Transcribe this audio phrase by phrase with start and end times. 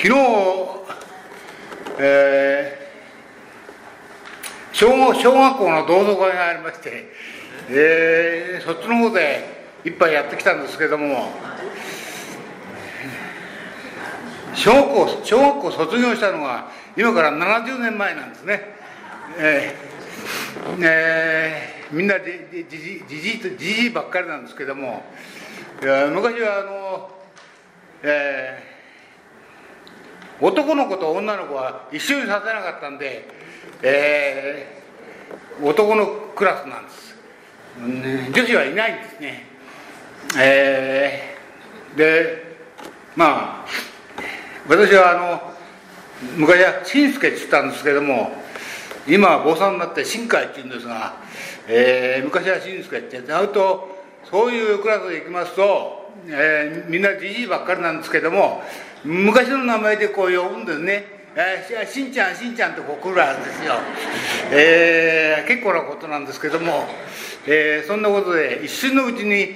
[0.00, 0.14] 昨日、
[1.98, 7.12] えー、小小学校の同窓会がありまして、
[7.68, 11.32] えー、そっちの方で一杯やってきたんですけども
[14.54, 18.62] 小学校小学校卒業したのが今から70年前なんですね、
[19.36, 25.02] えーえー、みんなじじじじじばっかりなんですけども
[25.80, 27.10] 昔はあの、
[28.04, 28.77] えー
[30.40, 33.28] 男の子と女の子は一緒にさせなかったんで、
[33.82, 37.16] えー、男のクラスなんです、
[38.32, 39.46] 女子はいないんですね。
[40.38, 42.56] えー、で
[43.16, 43.66] まあ
[44.68, 45.54] 私はあの
[46.36, 48.32] 昔は新助って言ったんですけども
[49.06, 51.14] 今は坊さんになって新海っていうんですが、
[51.66, 53.96] えー、昔は新助ってなると
[54.30, 58.62] そういうクラスで行きますと、えー、みんなじじいばっかりなんですけども
[59.04, 61.18] 昔の名前でこう呼ぶんですね。
[61.36, 63.74] えー、しんちゃん、しんちゃんとこう来るわけですよ。
[64.50, 66.88] えー、結構なことなんですけども、
[67.46, 69.54] えー、そんなことで一瞬のうちに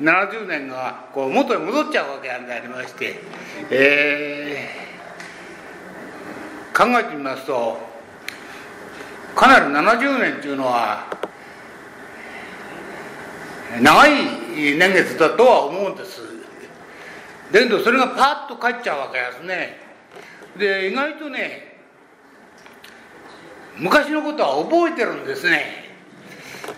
[0.00, 3.20] 70年がこう元に戻っちゃうわけなんでありまして、
[3.70, 7.78] えー、考えてみますと、
[9.36, 11.06] かなり70年っていうのは、
[13.80, 14.12] 長い
[14.76, 16.19] 年月だとは思うんです。
[17.52, 19.78] だけどそれがパッと帰っちゃうわけですね。
[20.56, 21.78] で意外とね
[23.76, 25.90] 昔のことは覚えてるんですね。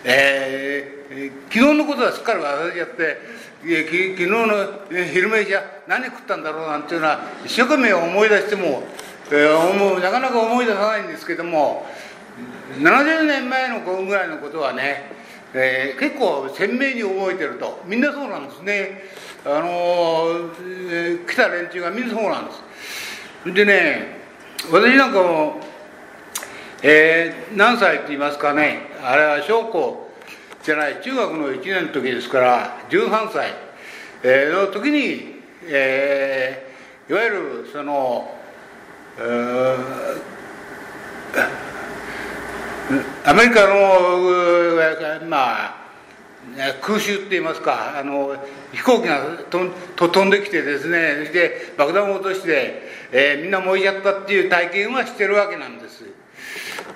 [0.03, 3.17] えー、昨日のことはすっかり忘れちゃって
[3.61, 8.83] 昨日の昼飯は何食ったんだろうなんていうのは一生懸命思い出しても、
[9.31, 11.85] えー、なかなか思い出さないんですけども
[12.79, 15.03] 70年前のぐらいのことはね、
[15.53, 17.81] えー、結構鮮明に覚えてると。
[17.85, 19.03] みんなそうなんですね。
[19.45, 22.63] あのー、来た連中がみんなそうなんです。
[23.53, 24.21] でね
[24.71, 25.59] 私なんかも、
[26.81, 28.83] えー、何歳って言いますかね。
[29.03, 30.09] あれは小校
[30.63, 33.53] じゃない中学の1年の時ですから13歳、
[34.23, 38.33] えー、の時に、えー、いわゆるその、
[39.19, 39.77] えー、
[43.29, 43.75] アメリカの
[45.27, 45.82] まあ
[46.81, 48.35] 空襲って言いますかあの
[48.71, 52.81] 飛行機がと飛んできてですねで爆弾を落として、
[53.11, 56.03] えー、みんな燃えちゃったっていう体験はしてるわけなんです。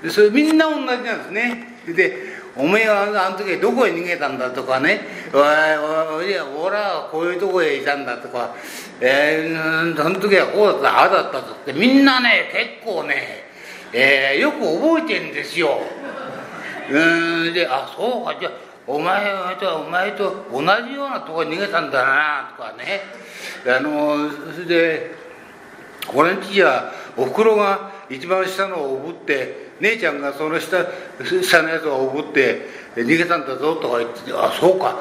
[0.03, 1.77] でそれみんな同じなんですね。
[1.87, 5.01] でおめえはあの時どこへ逃げたんだとかね
[5.31, 8.55] おいや俺はこういうとこへいたんだとか、
[8.99, 13.43] えー、その時はこうだったああだったってみんなね結構ね、
[13.93, 15.81] えー、よく覚えてるんですよ。
[16.89, 23.01] うんであそうかじゃあお前はお前と同じようなとこに逃げたんだなとかね。
[23.67, 25.15] あのそれで
[26.13, 30.85] 俺んちはおふくろが一番下のをおぶって姉ちゃんがその下
[31.43, 32.65] 下のやつをおぶって
[32.95, 34.99] 逃げたんだぞとか言ってあそうか。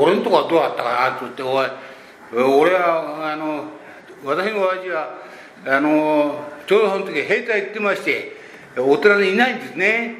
[0.00, 1.66] 俺んとこはどうだったかなって言っておい
[2.32, 3.64] 俺はあの
[4.24, 5.18] 私の親父は
[5.66, 8.32] あのちょうどその時兵隊行ってまして
[8.78, 10.16] お寺にいないんですね。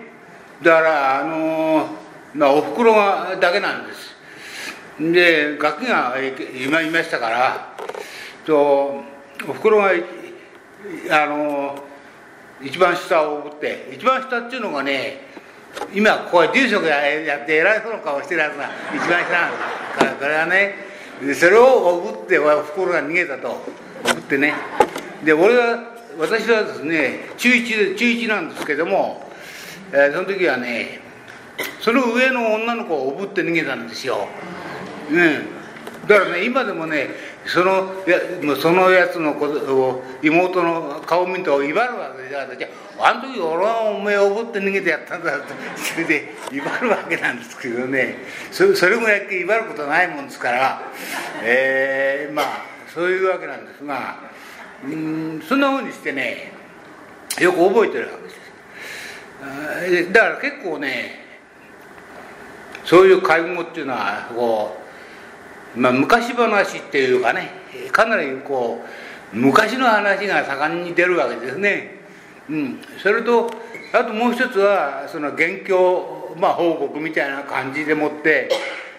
[0.63, 1.87] だからあの
[2.37, 4.15] まあ、おふくろがだけなんです。
[5.01, 6.15] でガキが
[6.65, 7.77] 今いましたから
[8.47, 9.03] と
[9.49, 9.91] おふくろが
[11.11, 11.79] あの
[12.63, 15.21] 一番下を送って一番下っていうのがね
[15.95, 16.99] 今ここへ住職や
[17.43, 20.17] って偉いそうな顔してるやつが一番下なんです。
[20.19, 20.75] これはね
[21.35, 23.49] それを送っておふくろが逃げたと。
[24.05, 24.55] 送ってね。
[25.25, 25.79] で俺は
[26.19, 29.29] 私はですね中1で中1なんですけども、
[29.93, 31.06] えー、その時はね
[31.81, 34.29] その上の女の子をおぶって逃げたんですよ、
[35.11, 35.41] ね、
[36.07, 37.09] だからね今でもね
[37.47, 38.19] そのや
[38.61, 39.47] そのやつの子
[40.23, 42.69] 妹の顔見ると威張るわけじゃじゃ
[42.99, 45.47] ああの時俺はお前をおぶって逃げてやったんだって
[45.77, 48.17] それで威張るわけなんですけどね。
[48.51, 50.81] そそれぐらい威張ることないもんですから。
[51.43, 52.47] えー、まあ
[52.93, 54.17] そういうわけなんですが
[54.85, 56.53] うんそんなふうにしてね
[57.39, 58.13] よく覚えてるわ
[59.83, 60.13] けです。
[60.13, 61.26] だから結構ね
[62.87, 64.77] そういう会合っていうのはこ
[65.77, 67.51] う、まあ、昔話っていうかね
[67.93, 68.81] かなりこ
[69.35, 71.97] う昔の話が盛んに出るわけですね。
[72.49, 73.51] うん、それと
[73.93, 78.49] あともう一つはその元凶、まあ、報告みたいな感じでもって、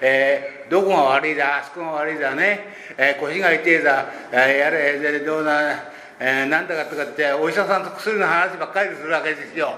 [0.01, 2.59] えー、どこが悪いだあそこが悪いだね、
[2.97, 4.69] えー、腰が痛いだ、えー、や
[5.11, 5.83] れどうだ、
[6.19, 9.75] えー、なんだかとかってお医者さんと薬の話ばっかりするわけですよ。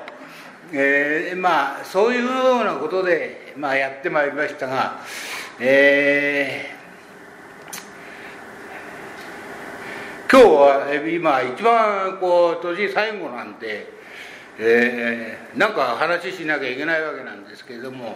[0.71, 5.01] えー、まあそういうようなことで、まあ、やってまいりましたが、
[5.59, 13.91] えー、今日は今一番こう年最後なんで、
[14.57, 18.15] えー、なんか話しなきゃいけないわけなんですけれども、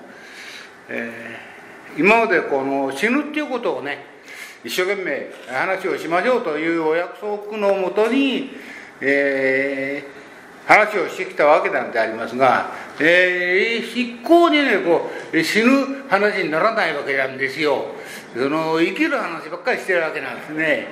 [0.87, 4.05] えー、今までこの死ぬっていうことをね
[4.63, 8.51] 一生懸命話をしましょうというお約束のもとに、
[9.01, 10.23] えー、
[10.65, 17.85] 話をしてきたわけなんでありますが、えー、一向にねこう死ぬ話にならないわけなんですよ。
[18.33, 20.87] その生きる話ばっかりしてるわけなんですね。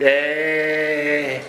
[0.00, 1.44] え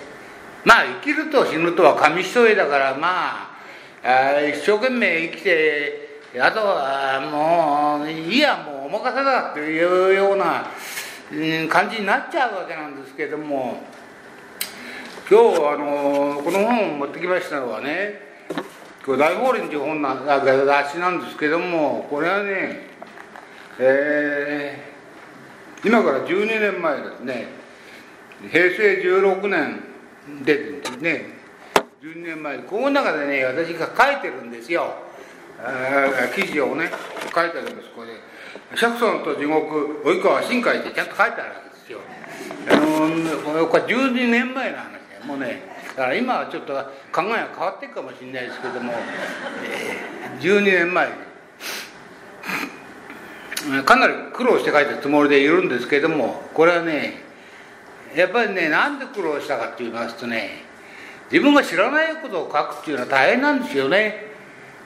[0.64, 3.58] ー、まあ生きると死ぬとは紙一重だからま
[4.04, 10.68] あ一生懸命生きてあとはもういいやもうお任せだっていうような
[11.68, 13.96] 感じになっちゃうわけなんですけども。
[15.28, 18.22] 今日あのこの本を持ってきましたのはね
[19.06, 22.96] これ大法輪という本な雑誌なんですけどもこれはね
[23.78, 27.48] えー、今から12年前ですね
[28.52, 29.84] 平成16年
[30.44, 31.26] 出てるんですね
[32.02, 34.94] 12年前この中でね私が書いてるんですよ。
[36.36, 36.92] 記事をね
[37.34, 37.90] 書いてあるんです。
[37.96, 38.10] これ
[38.76, 42.00] 釈尊と地獄及川新海ってちゃんと書いてあるわけですよ。
[42.70, 42.76] あ
[43.58, 44.84] のこれ12年前の話
[45.20, 46.84] でもうねだから今はちょっと考え
[47.14, 48.92] が変わっていくかもしれないですけども、
[49.64, 51.14] えー、12年前に
[53.84, 57.24] かなり苦労して書いたつもりでいるんですけどもこれはね
[58.14, 60.66] やっぱりねなんで苦労したかって言いますとね
[61.32, 64.36] 自分が知らないことを書くっていうのは大変なんですよね。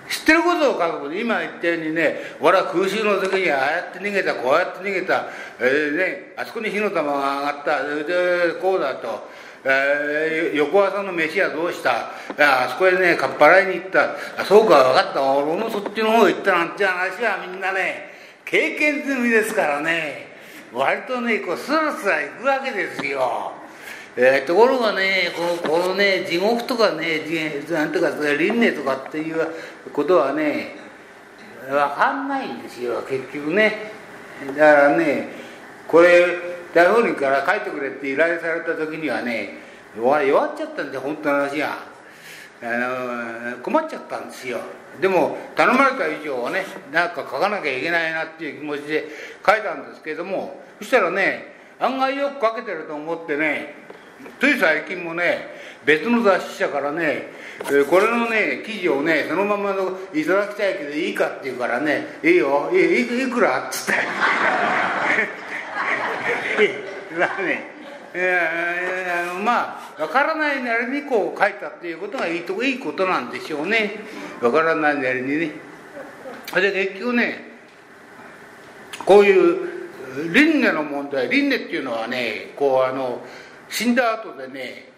[0.10, 5.28] 知ってることを書く今言ったようにね俺は空襲の時にああやって逃げたこうやって逃げた、
[5.60, 9.30] えーね、あそこに火の玉が上がったでこうだと、
[9.64, 12.12] えー、翌朝の飯はどうした？
[12.38, 14.16] あそこへねかっぱらいに行った。
[14.38, 15.22] あそうか分かった。
[15.22, 18.10] 俺もそっちの方行ったなんて話はみんなね
[18.46, 20.28] 経験済みですからね。
[20.74, 23.52] 割とねこうスラスラ行くわけですよ。
[24.16, 27.22] えー、ところがねこのこのね地獄とかね
[27.70, 29.48] なんとか輪廻とかっていう
[29.92, 30.76] ことはね
[31.68, 33.02] 分かんないんですよ。
[33.10, 33.92] 結局ね。
[34.48, 35.28] だからね
[35.88, 39.58] これ大本人から書いてくれって依頼された時にはね
[39.98, 41.78] 弱っちゃったんで本当の話が
[42.62, 44.60] あの困っちゃったんですよ
[45.02, 49.06] でも頼まれた以上はねなんか書かなきゃいけないなっていう気持ちで
[49.46, 53.74] 書いたんですけどもそしたらね案外よく書けてると思ってね
[54.40, 55.48] つい最近もね
[55.86, 57.28] 別の雑誌社からね
[57.90, 64.02] これのね記事をねそのままのいただきたいけどいいかって言うからね「いいよいいいくら?」っつって
[67.18, 67.80] だね
[68.14, 74.00] えー、まあ分からないなりにこう書いたっていうことがいいといいことなんでしょうね。
[74.40, 75.52] 分からないなりにね。
[76.56, 77.50] で結局ね
[79.06, 83.22] こういう輪廻の問題輪廻っていうのはねこうあの
[83.70, 84.90] 死んだ後でね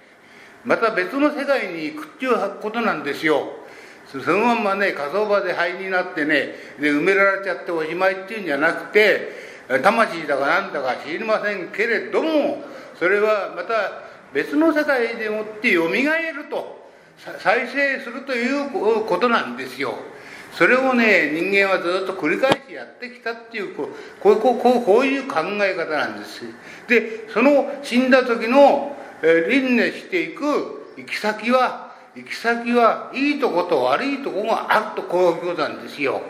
[0.63, 3.57] また別の世界に行くっていうことなんですよ。
[4.07, 12.63] そのまんまね火葬場で灰になってねで埋められちゃっておしまいっていうんじゃなくて魂だかなんだか知りませんけれども
[12.99, 16.89] それはまた別の世界でもってよみがえると
[17.39, 19.93] 再生するということなんですよ。
[20.53, 26.41] それをね人間はずっと繰り返しやってきたっていうこうこうこうこういう考え方なんです。
[26.87, 36.21] でその死んだ時の、え輪廻していく行き先は行き先はいいとこと悪いとこがあるとこういうことなんですよ。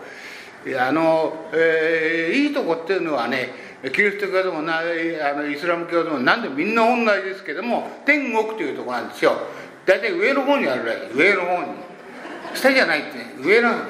[0.78, 3.50] あの、えー、いいとこっていうのはね
[3.90, 4.84] キリスト教でもなあ
[5.34, 9.34] のイスラム教でも何でもみんな同じですけども天国というとこなんですよ。
[9.86, 11.18] 大体上の方にあるらしい。
[11.18, 11.70] 上の方に。
[12.54, 13.86] 下じゃないって、ね、上なんだ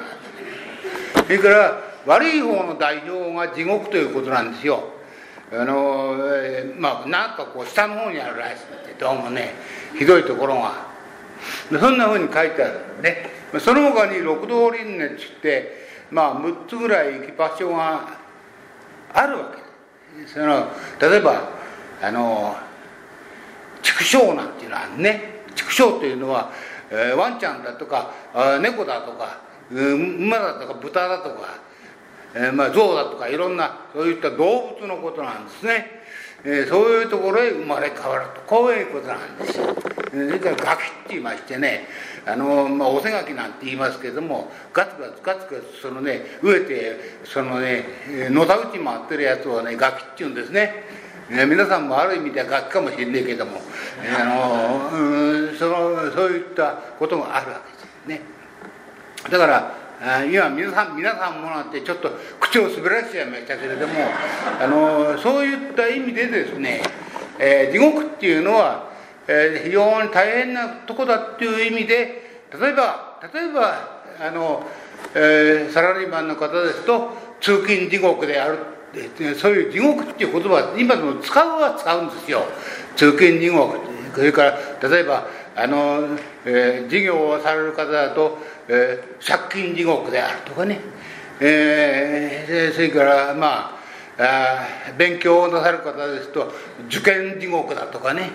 [1.26, 4.84] それから悪い方の代表が地獄ということなんですよ。
[5.52, 6.16] あの
[6.78, 9.52] まあなんかこう下の方にあるらしいってどうもね
[9.98, 10.90] ひどいところが。
[11.68, 13.30] そんなふうに書いてあるね。
[13.58, 15.81] その他に六道輪廻っつって
[16.12, 18.06] まあ6つぐらい行き場所が
[19.14, 19.62] あるわけ。
[20.26, 20.68] その
[21.00, 21.48] 例えば
[22.02, 22.54] あの
[23.80, 26.52] 畜生なんていうのはね畜生というのは、
[26.90, 28.12] えー、ワンちゃんだとか
[28.60, 29.40] 猫だとか
[29.70, 31.58] 馬だとか豚だとか、
[32.34, 36.01] えー、まあ象だとかいろんなそういった動物のことなんですね、
[36.44, 38.40] えー、そういうところへ生まれ変わると。
[38.46, 39.74] こういうことなんですよ。
[40.12, 40.78] それからガキって
[41.10, 41.88] 言いましてね
[42.26, 47.86] あの、まあ、おせがきなんて言いますけどもガツガツガツガツそのね植えてそのね
[48.28, 51.02] のたうち回ってるやつをねガキって言うんですね。
[51.30, 53.52] ね、皆さんもある意味ではガキかもしれないけども、
[54.20, 57.62] あのうん、そのそういったことがあるわ
[58.06, 58.20] けですね。
[59.30, 59.81] だから
[60.30, 63.94] 今皆さん皆さんもなんてちょっと口を滑らしちゃいましたけれども
[64.60, 66.82] あのそういった意味でですね、
[67.38, 68.92] えー、地獄っていうのは
[69.28, 74.64] えー、非常に大変なとこだっていう意味で例えば例えばあの、
[75.14, 78.58] えー、サラリーマンの方ですと通勤地獄である
[79.38, 82.42] そういう地獄っていう言葉今でも使うは使うんですよ。
[82.94, 83.78] 通勤地獄
[84.14, 90.80] それから例えばあの、えー、事業をされる方だと、えー、借金地獄であるとかね、
[91.40, 93.82] えー、それからまあ
[94.18, 96.52] あ勉強をなさる方ですと
[96.86, 98.30] 受験地獄だとかね、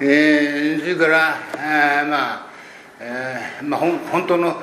[0.00, 1.34] えー、それから
[2.02, 2.46] あまあ、
[3.00, 4.56] えー、まあほん本当の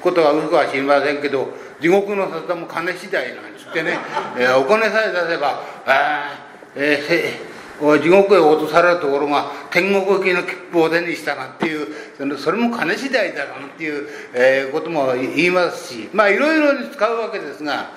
[0.00, 1.48] ことは嘘かは知りませんけど
[1.80, 3.98] 地獄の沙汰も金次第なんつってね、
[4.38, 6.30] えー、お金さえ出せばああ、
[6.74, 7.47] えー、
[7.80, 17.90] 地獄へ落とされるところが天国行きの切符を手にしたなっていうそれも金次第だなんていう、えー、ことも言いますしまあいろいろに使うわけですが、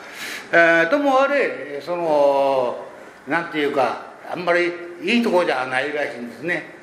[0.51, 2.85] えー、ともあれその
[3.27, 4.71] なんていうかあんまり
[5.01, 6.81] いいところじゃないらしいんですね。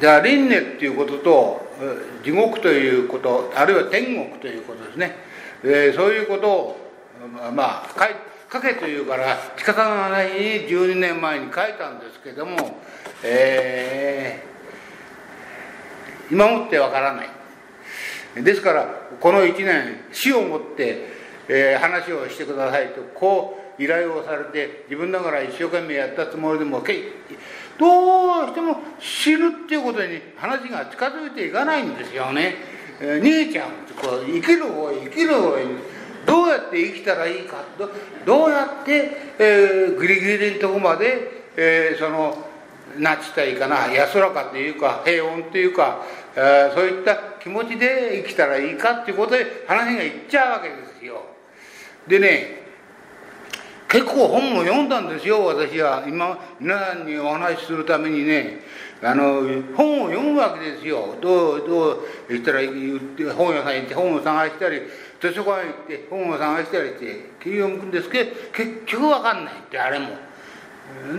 [0.00, 1.66] じゃあ輪廻っていうことと
[2.22, 5.16] 地獄ということあるいは天国ということですね、
[5.62, 6.76] えー、そういうことを
[7.54, 10.36] まあ書い書けというから仕方がないに
[10.68, 12.82] 12年前に書いたんですけども、
[13.24, 17.28] えー、今もってわからない。
[18.36, 18.86] ですから
[19.20, 21.06] この1年死をもって、
[21.48, 32.56] えー、話をしてくださいとこう依頼をされて自分ながら一生懸命やったつもりでもどうしても死ぬっていうことに話が近づいていかないんですよね、
[33.00, 35.64] えー、逃げちゃうんですこう生きる方へ生きる方へ
[36.26, 37.64] どうやって生きたらいいか。
[37.78, 37.90] ど
[38.24, 42.46] どうやって、えー、ギリギリのとこまで、えー、その
[42.98, 43.88] なちたいかな。
[43.92, 46.02] 安らかというか平穏というか、
[46.36, 51.22] えー、そういった気持ちで生きたらいいかっていうことで話がいっちゃうわけですよ。
[52.06, 52.62] でね
[53.88, 56.04] 結構本も読んだんですよ私は。
[56.06, 58.60] 今皆さんにお話しするためにね。
[59.04, 59.42] あの
[59.76, 61.16] 本を読むわけですよ。
[61.20, 61.98] どうどう
[62.28, 62.60] 言ったら
[63.34, 64.82] 本屋さん行って本を探したり
[65.22, 70.08] 図書館行って本を探したりして読むんですけど結局分かんないってあれも。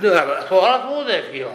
[0.01, 1.51] だからそりゃそうですよ。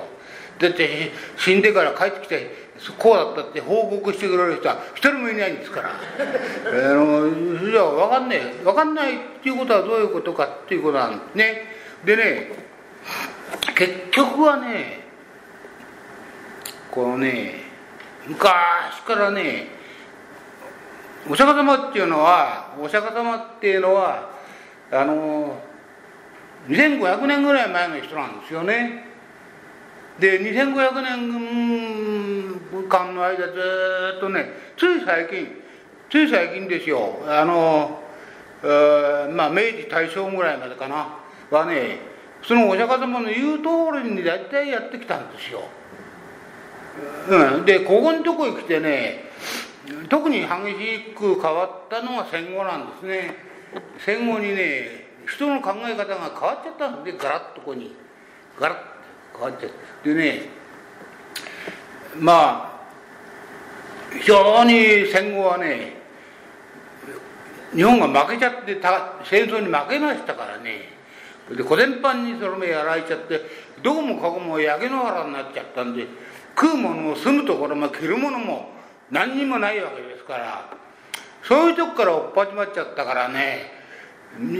[0.58, 5.90] だって死んでから帰ってきてこうだったって報告してくれる人は一人もいないんですから。
[5.90, 11.64] あのじゃあ分かんない分かんないっていうことはどういうことかっていうことなんですね。
[12.06, 12.52] でね
[13.76, 15.00] 結局はね
[16.90, 17.56] このね
[18.26, 18.42] 昔
[19.06, 19.77] からね
[21.26, 24.30] お釈迦様っていうのはお釈迦様っていうのは
[24.90, 25.58] あの
[26.68, 29.04] 2500年ぐらい前の人なんですよね。
[30.18, 33.52] で2500年間の間ず
[34.16, 35.48] っとねつい最近
[36.10, 37.20] つい最近ですよ。
[37.26, 38.02] あの
[39.32, 41.18] まあ明治大正ぐらいまでかな。
[41.50, 42.00] はね
[42.42, 45.62] そのお釈迦様の言う通りに大体やってきたんですよ。
[47.28, 49.27] うん、でここのとこへ来てね
[50.08, 53.34] 特に激しく変わったのが戦後なんですね。
[53.98, 57.94] 戦後にね人の考え方が変わっちゃったんでガラッとここに。
[58.58, 58.84] ガラッと
[59.34, 59.70] 変わっちゃっ
[60.02, 60.48] てでね
[62.18, 62.78] まあ
[64.18, 65.96] 非常に戦後はね
[67.74, 70.96] 日本が負けちゃってた戦争に負けましたからね。
[71.54, 73.40] で小伝般にその目やられちゃって
[73.82, 76.06] どこもここも焼け野原になっちゃったんで
[76.54, 78.77] 食うものも住むところも着るものも
[79.10, 80.70] 何にもないわけですから。
[81.42, 83.70] そういうとこから追っ始まっちゃったからね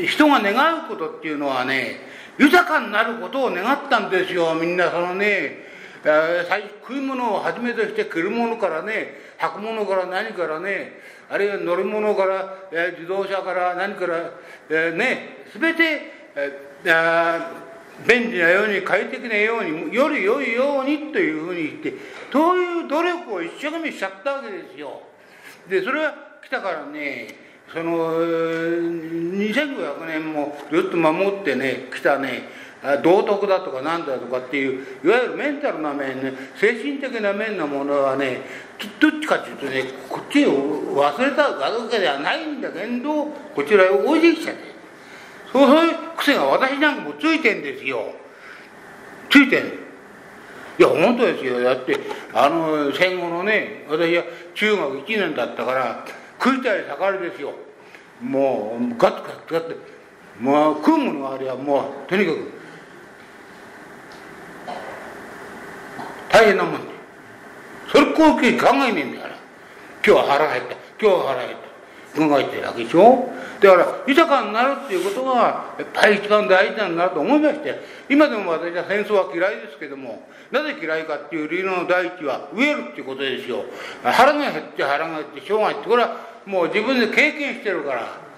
[0.07, 2.01] 人が願うことっていうのはね
[2.39, 4.55] 豊かになることを願ったんですよ。
[4.55, 5.67] みんなそのね
[6.81, 10.93] 食い物をはじめとして着るものからね履くものから何からね
[11.29, 14.31] あるいは乗るものから、え自動車から何から、
[14.71, 16.83] えね全て、え
[18.07, 21.95] 便利なように快適なようにより良いようにというふうに言って
[22.33, 25.03] そういう努力を一生懸命しちゃったわけですよ。
[25.69, 26.15] でそれは
[26.45, 27.29] 来たからね
[27.73, 32.43] その2500年もずっと守ってね来たね
[33.03, 38.41] 道徳だとか何だとかっていういわゆるメンタルな面ね精神的な面のものはね
[39.01, 44.68] どっちかっていうとねこっちを忘れたわけではないんだけどこちらへ置いてきちゃって
[45.53, 48.15] そういう癖が私なんかもついてんですよ。
[49.31, 49.71] ついてんい
[50.79, 51.61] や本当ですよ。
[51.61, 51.99] だって
[52.33, 54.25] あの戦後のね私は
[54.55, 56.05] 中学1年だったから
[56.43, 57.53] 食いたい盛りですよ。
[58.23, 59.77] もうガッガッガッて
[60.41, 62.53] もう食うものがありゃもうとにかく
[66.31, 66.81] 大変なもん
[67.91, 69.39] それ後期考えねえんだから。
[70.07, 70.75] 今日は腹減った。
[71.01, 71.68] 今日は腹減った。
[72.19, 73.31] 考えてるわけでしょ？
[73.61, 83.65] だから豊かになるっていうことがやっぱり一番大事なんだなと思いまして今でも私は戦争は嫌いですけどもなぜ嫌いかっていう理由の第一は飢えるっていうことですよ。
[84.03, 85.89] 腹が減って腹が減ってしょうがないって。
[85.89, 88.29] これはもう自分で経験してるから。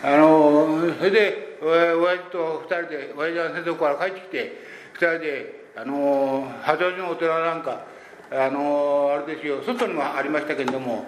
[0.00, 4.52] あのそれで親父と二人で親父は戦争から帰ってきて
[4.92, 7.82] 二人であの八王子のお寺なんか
[8.30, 11.06] あのあれですよ外にもありましたけれども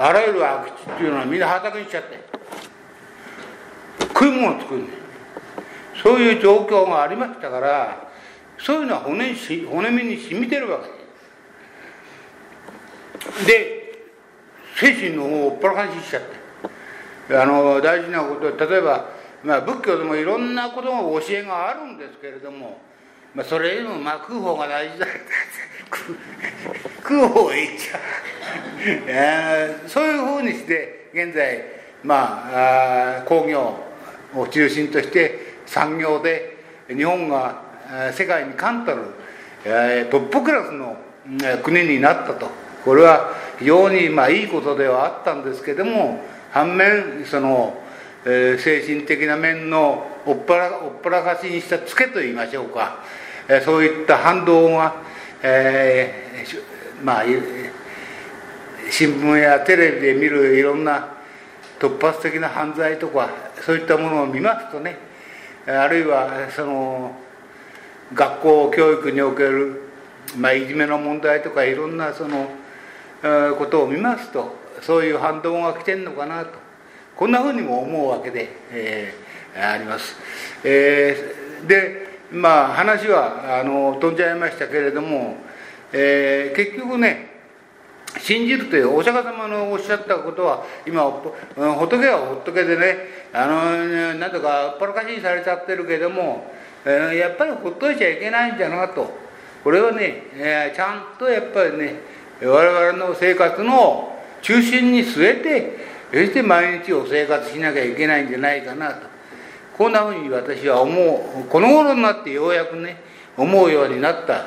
[0.00, 2.18] あらゆる空き地っていうのはみんな畑にしちゃって
[4.08, 4.84] 食い物を作る。
[6.02, 8.08] そういう状況がありましたから
[8.58, 10.88] そういうのは骨にし骨身に染みてるわけ。
[13.46, 13.80] で
[14.76, 16.40] 精神の方をおっぱらかししちゃって。
[17.32, 19.08] あの大事なこと例えば、
[19.44, 22.80] まあ、仏教でもいろんなことの教えがあるんですけれども、
[23.34, 25.06] まあ、それよりもまあ食う方が大事だ。
[27.02, 27.98] 食う方へ行っちゃ
[29.86, 29.88] う。
[29.88, 31.64] そういうふうにして現在
[32.02, 33.76] まあ工業
[34.34, 36.56] を中心として産業で
[36.88, 37.62] 日本が
[38.12, 39.02] 世界に冠たる
[40.10, 40.96] トップクラスの
[41.62, 42.48] 国になったと。
[42.84, 46.18] これは非常にまあいいことではあったんですけども
[46.50, 47.78] 反面その
[48.24, 48.56] 精
[48.86, 52.98] 神的な面のおっぱらおっぱらかしにしたツケといいましょうか。
[53.64, 54.94] そういった反動が、
[55.42, 57.24] えー、まあ
[58.90, 61.08] 新聞やテレビで見るいろんな
[61.78, 63.30] 突発的な犯罪とか
[63.64, 64.98] そういったものを見ますとね
[65.66, 67.16] あるいはその
[68.12, 69.82] 学校教育における、
[70.36, 72.48] まあ、いじめの問題とかいろんなその
[73.22, 76.58] えことを見ますとそういう反動が来てんのかなと
[77.16, 80.16] こんなふうにも思うわけで、えー、あります。
[80.64, 85.36] えー、でまあ話はあの飛んじゃいましたけれども、
[85.92, 87.30] えー、結局ね
[88.18, 91.02] 信じるというお釈迦様のおっしゃったことは今
[91.54, 92.96] 仏は仏でね
[93.32, 96.52] あのなんとかっぱらかしにされちゃってるけれども、
[96.84, 99.08] えやっぱりほっといちゃいけないんじゃなと。
[99.62, 102.00] これはね、えちゃんとやっぱりね
[102.42, 109.09] 我々の生活の中心に据えてそして毎日を生活しなきゃいけないんじゃないかなと。
[109.80, 112.98] こんなふうに私は思うこの頃になってようやくね
[113.34, 114.44] 思うようになった。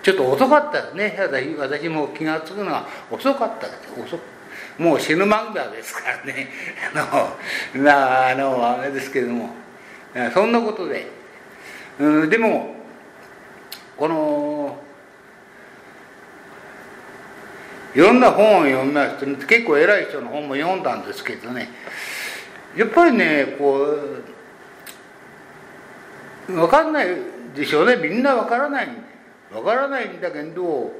[0.00, 1.16] ちょっと遅かったですね。
[1.18, 3.66] 私私も気が付くのは遅かった。
[4.00, 4.16] 遅
[4.78, 6.48] もう死ぬ間際ですからね。
[6.94, 7.36] あ
[7.74, 9.50] のなあのあれですけれども。
[10.32, 11.08] そんなことで、
[11.98, 12.76] うん、でも
[13.96, 14.78] この
[17.92, 21.70] いろんな本を読みますと、結構偉い人の本も読んだんですけどね。
[22.76, 24.35] やっぱりねこう
[26.46, 27.08] 分かんない
[27.54, 27.96] でしょうね。
[27.96, 28.86] みんな分からない。
[28.86, 28.90] ん
[29.54, 30.92] わからないんだけど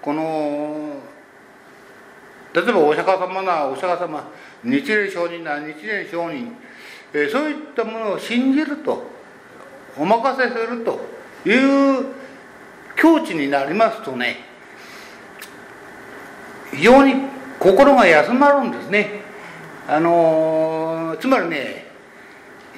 [0.00, 0.96] この
[2.54, 4.28] 例えばお釈迦様なお釈迦様
[4.64, 6.56] 日蓮上人な日蓮上人、
[7.12, 9.04] え、そういったものを信じると
[9.98, 11.00] お任せすると
[11.48, 11.52] い
[12.00, 12.06] う
[12.96, 14.36] 境地になりますとね
[16.72, 17.14] 非常に
[17.58, 19.20] 心が休まるんですね。
[19.88, 21.85] あの、つまりね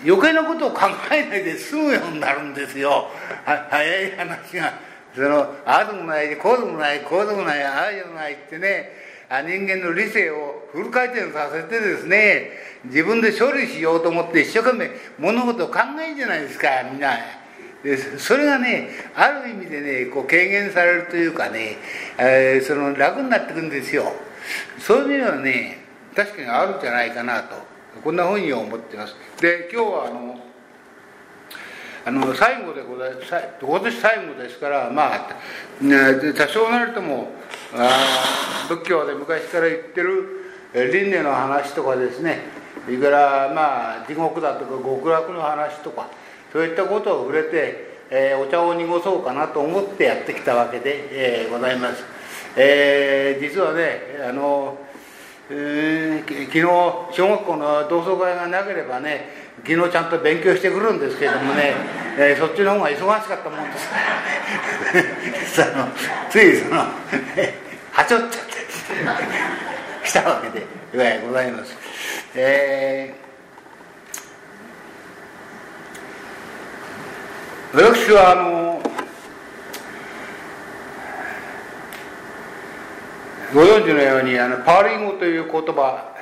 [0.04, 3.08] 余計なことを考えないで済むようになるんですよ。
[3.44, 4.88] 早い話が。
[5.14, 8.92] そのああでもないこうでもないこうでもないああでもないってね
[9.28, 12.50] 人間の理性をフル回転させてですね
[12.84, 17.16] 自分で処理しようと思って一生懸命物事を考えるじゃないですかみんな。
[17.82, 21.76] でそれがねある意味でねこう軽減されるというかね、
[22.18, 24.12] えー、その楽になってくんですよ。
[24.78, 25.78] そういう意味ではね
[26.14, 27.67] 確かにあるんじゃないかなと。
[28.02, 30.40] こんなふうに思ってますで今日はあの
[32.06, 33.26] あの最後でございます
[33.60, 35.18] 今年最後ですからまあ
[35.82, 37.28] ね多少なりとも
[37.74, 40.38] あ仏教で昔から言ってる
[40.74, 42.58] 輪廻の話とかですね。
[42.84, 46.08] それからまあ地獄だとか極楽の話とか
[46.52, 52.02] そういったことを触れて、えー、お茶を濁そうかなと思ってやってきたわけで、えー、ございます、
[52.56, 54.78] えー、実はねあの、
[55.50, 56.62] えー、昨日
[57.16, 59.28] 小学校の同窓会がなければね
[59.66, 61.74] 昨日ちゃんと勉強してくるんですけれどもね、
[62.18, 65.88] えー、そっちの方が忙しかったもんですから その
[66.30, 66.80] ついその
[67.92, 70.60] はちょっちゃってしたわけ
[70.96, 71.76] でございます。
[72.34, 78.87] えー、私はあの
[83.54, 86.14] ご存知のようにあのパーリングという言葉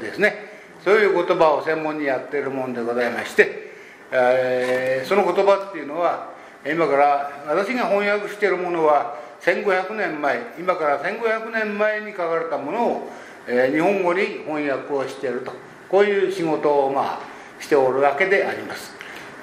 [0.00, 0.50] ですね。
[0.82, 3.70] そういう言葉を専門にやっているもんでございまして、
[4.10, 6.30] えー、その言葉っていうのは
[6.64, 13.10] 今から私が翻訳しているものは1500年前今から1500年前に書かれたものを、
[13.46, 15.52] えー、日本語に翻訳をしていると。
[15.90, 17.20] こういう仕事をまあ
[17.60, 18.92] しておるわけであります。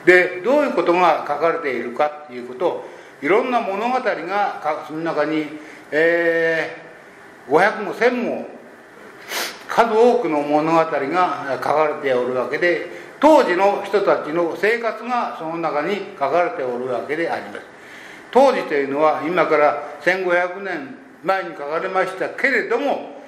[0.06, 2.89] でどういうことが書かれているかということを
[3.21, 5.47] いろんな物語がその中に、
[5.91, 6.87] えー、
[7.49, 8.47] 500も1000も
[9.67, 12.88] 数多くの物語が書かれておるわけで
[13.19, 17.62] 当時の人たちの生活がその中に書かれておるわけであります。
[18.31, 23.21] 当時というのは今から1500年前に書かれましたけれども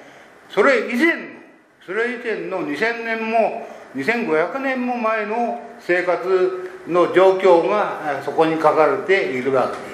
[0.48, 1.40] それ以前の
[1.86, 9.72] それ以前の2000年も2500年も前の生活の状況がそこに書かれているわけ。
[9.72, 9.90] です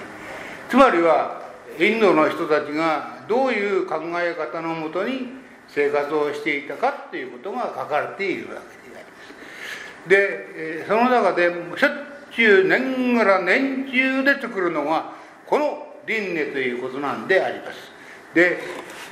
[0.70, 1.40] つまりは
[1.78, 5.28] インドの人たちがどういう考え方のもとに
[5.68, 10.08] 生活をしていたかっていうことが書かれているわけであります。
[10.08, 11.90] でその中でしょっ
[12.32, 15.12] ちゅう年がら年中出てくるのが
[15.46, 17.90] この輪廻ということなんであります。
[18.34, 18.58] で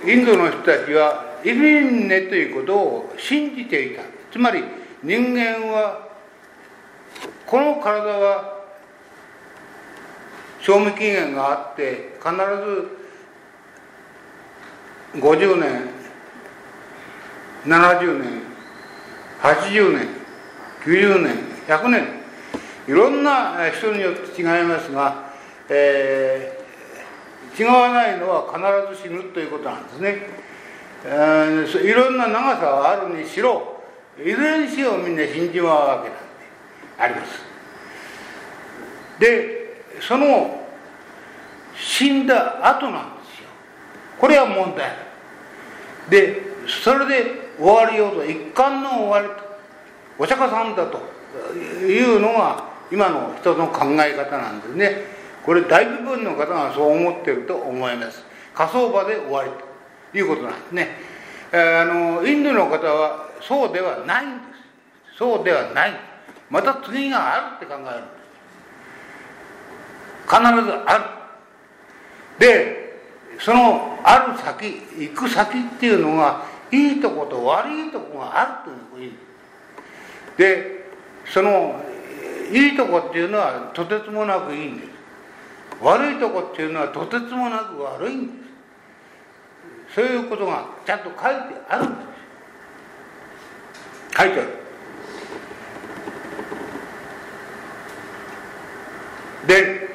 [0.04, 4.02] インドの人たちはイリンネということを信じていた。
[4.30, 4.62] つまり
[5.02, 6.08] 人間は
[7.46, 8.64] この体は
[10.60, 13.03] 賞味期限があって必ず
[15.14, 15.88] 50年
[17.66, 18.42] 70年
[19.40, 20.08] 80年
[20.84, 22.08] 90年100年
[22.86, 25.30] いろんな人によって違いますが、
[25.68, 28.52] えー、違わないのは
[28.92, 30.18] 必ず死ぬということなんですね、
[31.04, 33.82] えー、いろんな長さはあるにしろ
[34.18, 36.24] いずれにしろみんな死んじまうわけなんで
[36.98, 37.42] あります。
[39.18, 40.66] でその
[41.76, 43.48] 死んだ後なんですよ。
[44.18, 45.03] これは問題。
[46.08, 49.44] でそれで終わりようと一貫の終わりと
[50.18, 51.00] お釈迦さんだと
[51.54, 55.14] いうのが今の人の考え方なんですね。
[55.44, 58.24] これ大部分の方がそう思ってると思います。
[58.54, 59.50] 火葬場で終わり
[60.12, 60.88] ということなんですね、
[61.52, 64.44] あのインドの方はそうではないんで
[65.12, 65.18] す。
[65.18, 65.92] そうではない。
[66.48, 68.08] また次があるって考えるんで
[70.28, 70.36] す。
[70.36, 71.04] 必ずある。
[72.38, 72.83] で
[73.38, 79.16] そのある先行く先っていうのがいいとこと悪いとこがあるというこ
[80.36, 80.84] とで
[81.26, 81.80] その
[82.52, 84.88] いいとこっていうのはとてつもなくいいんです。
[85.82, 88.32] 悪いとこっていうのはとてつもなく悪いんで
[89.88, 89.94] す。
[89.94, 91.20] そういうことがちゃんと書いて
[91.68, 91.94] あるんで
[94.12, 94.18] す。
[94.18, 94.64] 書いてある。
[99.46, 99.93] で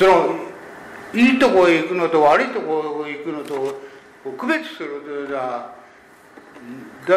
[0.00, 0.34] その
[1.12, 3.82] いいとこへ行くのと悪いとこへ行くのと
[4.38, 5.74] 区別するというのは
[7.06, 7.16] だ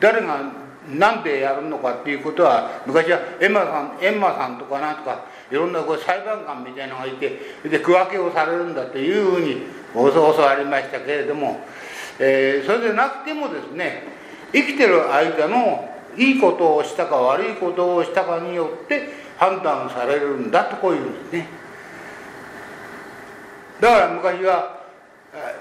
[0.00, 0.40] 誰が
[0.88, 11.60] 何でやるのかっていうことは昔はエンマさんエンマさんとかなんとかいろんなこう裁判官みたいなのがいてで区分けをされるんだというふうに教わりましたけれども、
[12.18, 14.04] えー、それでなくてもですね
[14.54, 21.67] 生きてる間のいいことをしたか悪いことをしたかによって判断されるんだとこういうんですね。
[23.80, 24.78] だから昔は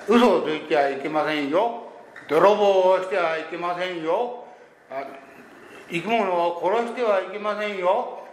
[0.08, 1.84] 嘘をついてはいけませんよ。
[2.28, 4.46] 泥棒をしてはいけませんよ。
[5.90, 8.24] 生き物を殺してはいけませんよ。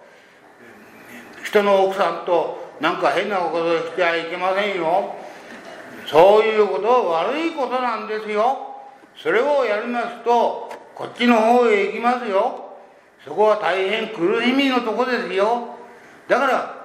[1.45, 5.15] 人の奥さんとなんか変なことをしてはいけませんよ。
[6.07, 8.75] そういうことは悪いことなんですよ。
[9.17, 12.77] それをやりますとこっちの方へ行きますよ。
[13.25, 15.77] そこは大変苦しみのとこですよ。
[16.29, 16.84] だから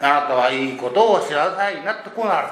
[0.00, 2.48] あなたはいいことをしなさいなってこうなる。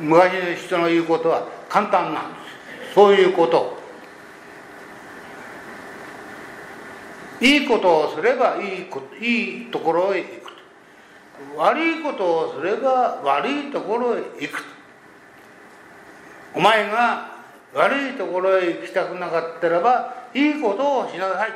[0.00, 2.40] 昔の人の言うことは簡単なんで
[2.88, 2.94] す。
[2.94, 3.78] そういうこと。
[7.40, 14.64] いいことをすればいいこといいところへ行く悪いことをすれば悪いところへ行く
[16.54, 17.34] お前が
[17.74, 21.50] 悪いところへ行きたくなかったらばいいことをしなさい。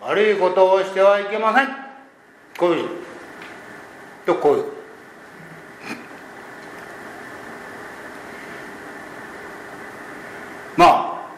[0.00, 1.68] 悪いことをしてはいけません。
[2.58, 3.15] こういう。
[4.26, 4.64] とこう
[10.76, 11.30] ま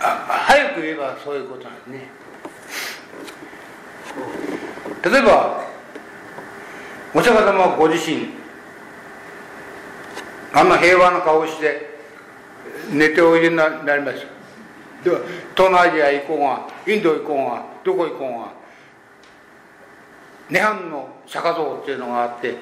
[0.00, 0.04] あ
[0.46, 2.08] 早く言えばそういうことなんですね。
[5.02, 5.64] 例えば
[7.14, 8.28] お釈迦様ご自身
[10.52, 11.94] あんな平和な顔をして
[12.90, 14.26] 寝ておいでになります。
[15.04, 15.20] では
[15.54, 18.26] 東南アジア行こうがインド行こうがどこ行こ
[20.50, 22.56] うが涅槃の釈迦像っていうのがあって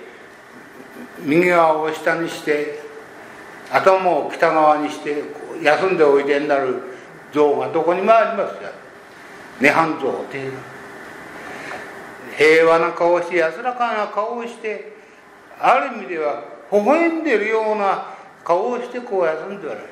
[1.20, 2.80] 右側を下にして
[3.70, 5.22] 頭を北側にして
[5.62, 6.82] 休んでおいでになる
[7.32, 8.70] 像がどこにもありますよ。
[9.60, 10.52] 涅槃像っていう。
[12.36, 14.96] 平和な顔をして安らかな顔をして
[15.58, 18.06] ある意味では微笑んでるような
[18.44, 19.88] 顔をしてこう休んでおられる。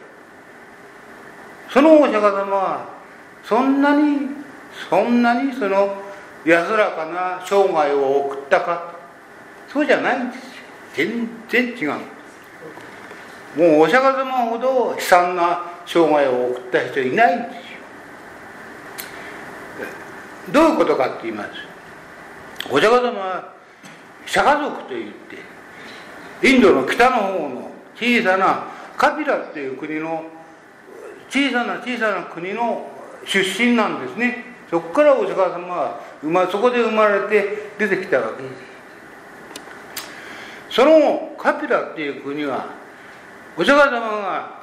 [1.72, 2.88] そのお釈迦様は
[3.44, 4.28] そんなに
[4.88, 5.96] そんなにその
[6.44, 8.94] 安らかな生涯を送ったか。
[9.68, 10.50] そうじゃないんですよ。
[10.94, 11.90] 全然違う
[13.56, 17.60] もうお釈迦様ほど悲惨な生涯を送った人いないんですよ。
[20.52, 21.50] どういうことかって言います。
[22.70, 23.52] お釈迦様は
[24.26, 25.12] 釈迦族といっ
[26.40, 28.64] てインドの北の方の小さな
[28.96, 30.24] カピラっていう国の
[31.28, 32.90] 小さな小さな国の
[33.24, 34.44] 出身なんですね。
[34.70, 38.42] そこからお釈迦様は、ま、そこで生まれて出てきたわけ。
[38.42, 38.70] です
[40.70, 42.66] そのカピラっていう国は
[43.56, 44.60] お釈迦様が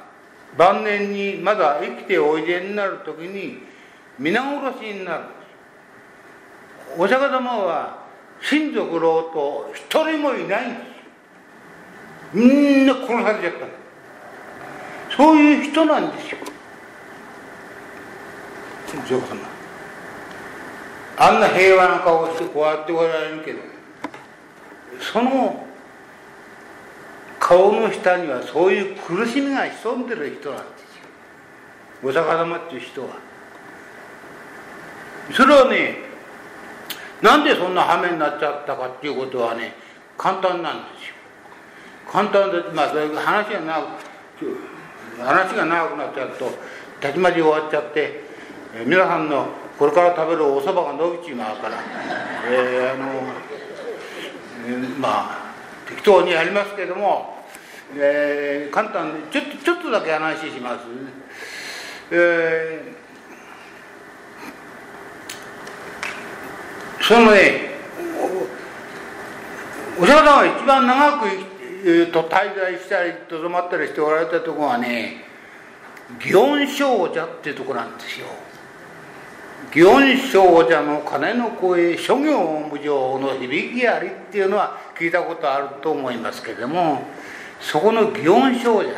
[0.56, 3.58] 晩年にまだ生きておいでになる時に
[4.18, 5.24] 皆殺しになる。
[6.96, 7.98] お釈迦様は
[8.40, 10.68] 親族老と一人もいない。
[10.70, 10.88] んです
[12.32, 13.52] みんな殺されちゃっ
[15.10, 15.14] た。
[15.14, 16.38] そういう人なんですよ。
[18.88, 19.57] お釈迦様。
[21.20, 23.58] あんな平和な顔してこうやっておられるけど
[25.12, 25.66] その
[27.40, 30.80] 顔の下にはそういう苦しみが潜んでる人なんです
[32.04, 32.10] よ。
[32.10, 33.08] お釈迦様っていう人は。
[35.32, 35.96] それはね
[37.22, 39.74] なんでそんな羽目になっちゃったかっていうことはね
[40.16, 41.14] 簡単なんですよ。
[42.10, 43.82] 簡単でまあ話が長
[44.38, 44.58] く
[45.18, 46.50] 話が長くなっちゃうと
[47.00, 48.22] たちまち終わっちゃって
[48.86, 51.76] 皆さんのこれから食べるおそばが伸びちまうから、
[52.50, 53.12] えー、あの、
[54.66, 55.54] えー、まあ
[55.88, 57.44] 適当にやりますけども、
[57.94, 60.84] えー、簡単にちょっとちょっとだけ話します。
[62.10, 67.68] えー、そのね
[70.00, 71.26] お釈迦様が一番長く
[72.12, 75.24] と滞在したりとどまったりしておられたところはね
[76.18, 78.26] 祇園少女っていうところなんですよ。
[79.70, 87.02] 祇園少女の鐘の声諸行無常の響きありっていうのは聞いたことあると思いますけれども
[87.60, 88.88] そこの祇園少女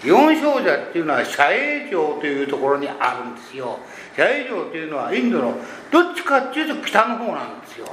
[0.00, 3.78] 祇園少女っていうのは社営城というところにあるんですよ。
[4.14, 5.54] 社営城というのはインドの
[5.90, 7.86] どっちかっていうと北の方なんですよ。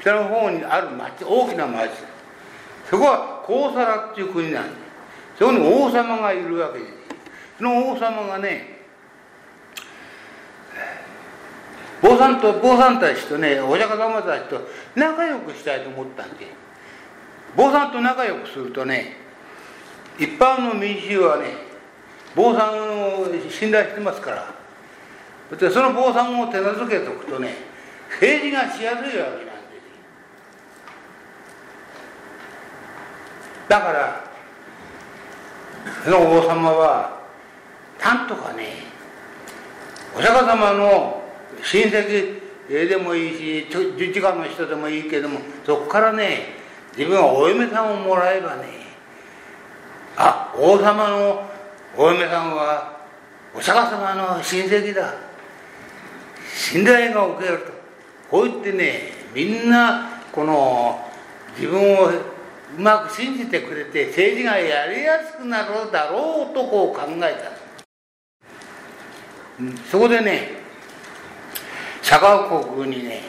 [0.00, 1.90] 北の方にある町大きな町。
[2.90, 4.76] そこはコーサラっていう国なんです。
[5.38, 6.92] そこに王様がいるわけです。
[7.58, 8.73] その王様がね
[12.04, 14.60] 坊さんと坊さんたちとねお釈迦様たちと
[14.94, 16.48] 仲良くしたいと思ったんで
[17.56, 19.16] 坊さんと仲良くするとね
[20.18, 21.44] 一般の民衆はね
[22.36, 24.54] 坊さんを信頼してますから。
[25.70, 27.54] その坊さんを手なずけておくとね
[28.10, 29.44] 政治がしやすいわけなんです。
[33.68, 34.24] だから
[36.04, 37.22] その王様は
[38.02, 38.84] なんとかね
[40.16, 41.23] お釈迦様の
[41.62, 46.56] 親戚でもいいし十字架の人でもいいけどもそこからね
[46.96, 48.64] 自分はお嫁さんをもらえばね
[50.16, 51.50] あ王様の
[51.96, 52.94] お嫁さんは
[53.54, 55.14] お釈迦様の親戚だ。
[56.52, 57.72] 信頼が受けると。
[58.30, 60.98] こう言ってねみんなこの
[61.56, 62.20] 自分をう
[62.78, 67.34] まく信じてくれて政治がやりやすくなるだろうとこう考え
[69.60, 70.63] た、そこでね
[72.06, 73.22] 佐川国にね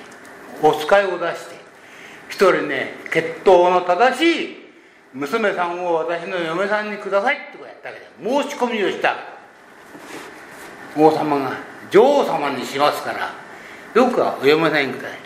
[0.62, 1.56] お使いを出して
[2.30, 4.66] 一人ね血統の正しい
[5.14, 9.36] 娘さんを私の嫁さんにくださいってこうやったわけで申し込みをした。
[10.98, 11.58] 王様が
[11.92, 13.34] 女王様にしますから
[13.94, 15.20] よくはお嫁さんにください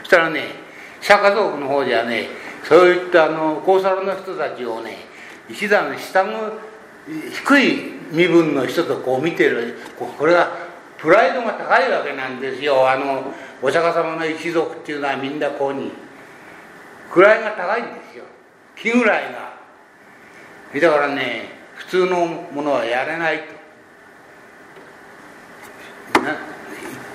[0.00, 0.46] そしたらね
[1.00, 2.28] 釈迦族の方じゃね
[2.64, 4.96] そういったあの高サロの人たちをね
[5.50, 6.52] 石段下の
[7.06, 10.50] 低い身分の人とこう見てるこれが
[11.02, 12.88] プライドが高いわけなんですよ。
[12.88, 13.24] あの
[13.60, 15.90] お釈迦様の一族っていうのはみんなこうに。
[17.10, 18.24] 位が高いんですよ。
[18.76, 19.52] 気位が。
[20.80, 23.44] だからね普通のものはやれないと。
[26.20, 26.26] 一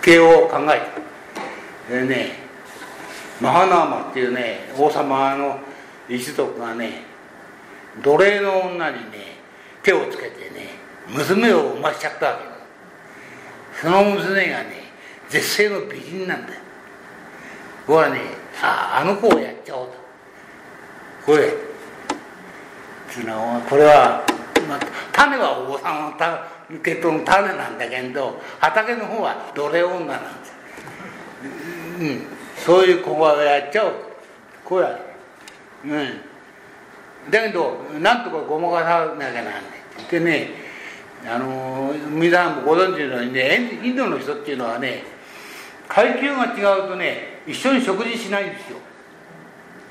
[0.01, 0.81] 計を考え
[1.89, 2.01] て。
[2.01, 2.33] でね
[3.39, 5.61] マハナーマっていうね王様の
[6.09, 7.03] 一族がね
[8.03, 9.37] 奴隷の女にね
[9.81, 10.71] 手をつけてね
[11.07, 12.56] 娘を産ましちゃったわけ
[13.81, 14.83] その娘がね
[15.29, 16.59] 絶世の美人なんだよ。
[17.85, 18.19] 僕はね
[18.53, 19.93] さああの子をやっちゃおうと。
[21.25, 21.53] これ
[23.09, 24.25] つのこれは、
[24.67, 24.79] まあ、
[25.11, 26.47] 種はお坊さんのた
[26.83, 30.53] 血統の種なんだけど畑の方は奴隷女なんです
[31.99, 32.21] うん
[32.57, 33.93] そういう子をやっちゃおう。
[34.65, 34.99] こうや
[35.85, 37.31] うん。
[37.31, 39.53] だけどなんとかごまかさなきゃなんない。
[40.01, 40.66] ってね
[41.25, 45.03] あの皆さんもご存知のようにねインドの人っていうのはね
[45.87, 48.77] 階級が違うとね一緒に食事しないんですよ。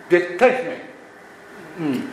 [0.09, 0.81] 絶対しない。
[1.81, 2.05] うん。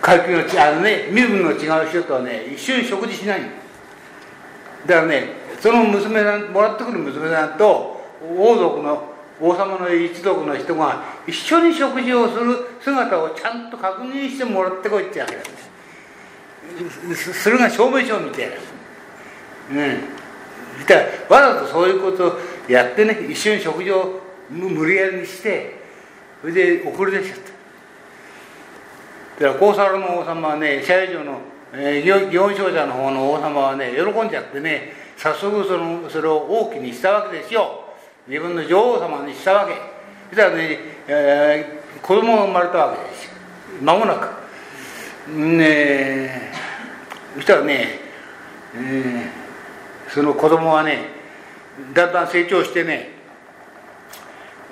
[0.00, 3.42] 階級の違うあのね身分の違う人とはね一緒に食事しない。
[4.86, 5.28] だからね
[5.60, 8.00] その娘さんもらってくる娘さんと
[8.36, 15.42] 王族の王様の一族の人が一緒に食事をする姿をちゃんと確認してもらってこいってわけだ
[17.34, 18.56] それが証明書みたいな。
[19.72, 20.00] うん。
[20.80, 25.76] したらわざとそういうことをやってね一緒に食事を無理やりにして
[26.40, 27.38] それで送り出しちゃっ
[29.38, 29.44] た。
[29.44, 31.40] だから高サルの王様はね社会上の、
[31.72, 37.84] えー、祇園商社の方の王様はね喜んじゃってね早速そのそれを王妃にしたわけですよ。
[38.26, 39.74] 自分の女王様にしたわけ。
[40.30, 40.78] そしたらね、
[41.08, 43.30] えー、子供が生まれたわけですよ。
[43.80, 44.47] 間もなく。
[45.36, 46.52] ね
[47.34, 48.00] そしたらね、
[48.74, 51.10] えー、その子供はね
[51.94, 53.10] だんだん成長してね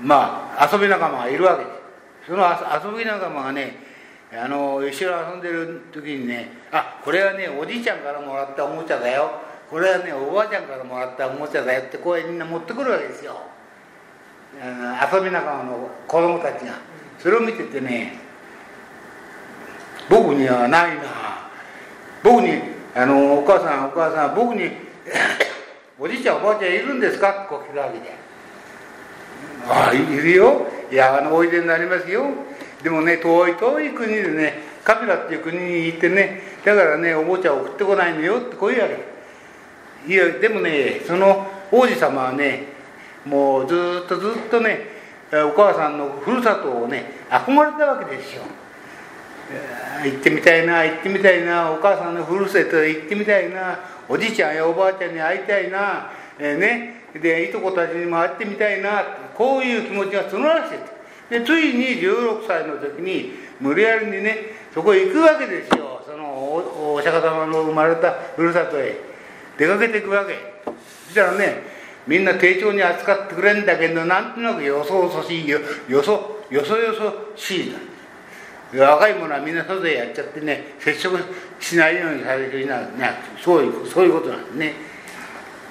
[0.00, 1.64] まあ遊び仲間がいるわけ。
[1.64, 1.76] です
[2.26, 3.76] その遊び仲間がね
[4.32, 9.30] あの一緒に遊んでる時にねあこれはねおじいちゃんからもらったおもちゃだよ。
[9.70, 11.82] これはねおばあちゃんからもらったおもちゃだよ。
[11.82, 13.40] ってこうみんな持ってくるわけですよ。
[14.58, 16.74] 遊び仲間の子供たちが。
[17.18, 18.18] それを見ててね
[20.08, 21.02] 僕にはないな。
[22.22, 22.60] 僕に
[22.94, 24.70] あのお母さんお母さん僕に
[25.98, 27.30] おじいちゃんおばあちゃんいるんですか？
[27.30, 28.14] ってこう聞くわけで。
[29.68, 30.66] ああいるよ。
[30.90, 32.24] いやあのおいでになりますよ。
[32.82, 38.38] でもね遠い遠い国でねカピラっていう国に行ってねだからねおもちゃ送ってこないのよ。
[38.38, 42.64] ってこういうわけいやでもねその王子様はね
[43.24, 44.86] もうずっとずっとね
[45.32, 48.42] お母さんのふるさとをね憧れたわけですよ。
[50.04, 53.78] 行ってみたいな行ってみたいなお母さんのふるさとへ行ってみたいな
[54.09, 59.04] おじいちゃんやおばあちゃんに会いたいな、えー、ねでいとこたちにも会ってみたいな
[59.35, 64.37] こういう気持ちが募らせてでついに16歳の時に無理やりにね
[64.72, 66.02] そこへ行くわけですよ。
[66.06, 69.00] そのおお釈迦様の生まれたふるさとへ
[69.59, 70.35] 出かけていくわけ。
[71.06, 71.62] そしたらね
[72.06, 77.78] みんな丁重に扱ってくれんだけどなんとなくよそよそしいよよそよそよそしいだ。
[78.74, 81.18] 若い者はみんな外でやっちゃってね接触
[81.61, 82.81] しないようにされていな
[83.42, 84.74] そういうそういうことなんですね。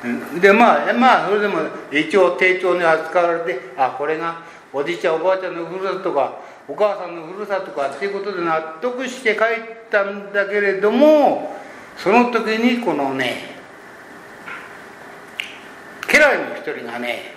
[0.03, 0.39] うん。
[0.39, 1.59] でまあまあそれでも
[1.91, 11.55] 一応丁重に扱われてあこれがおじいちゃんおばあちゃんのふるさとかお母さんのふるさとかっていうことで納得して帰ったんだけれども
[11.97, 13.55] その時にこのね
[16.07, 17.35] 家来の一人がね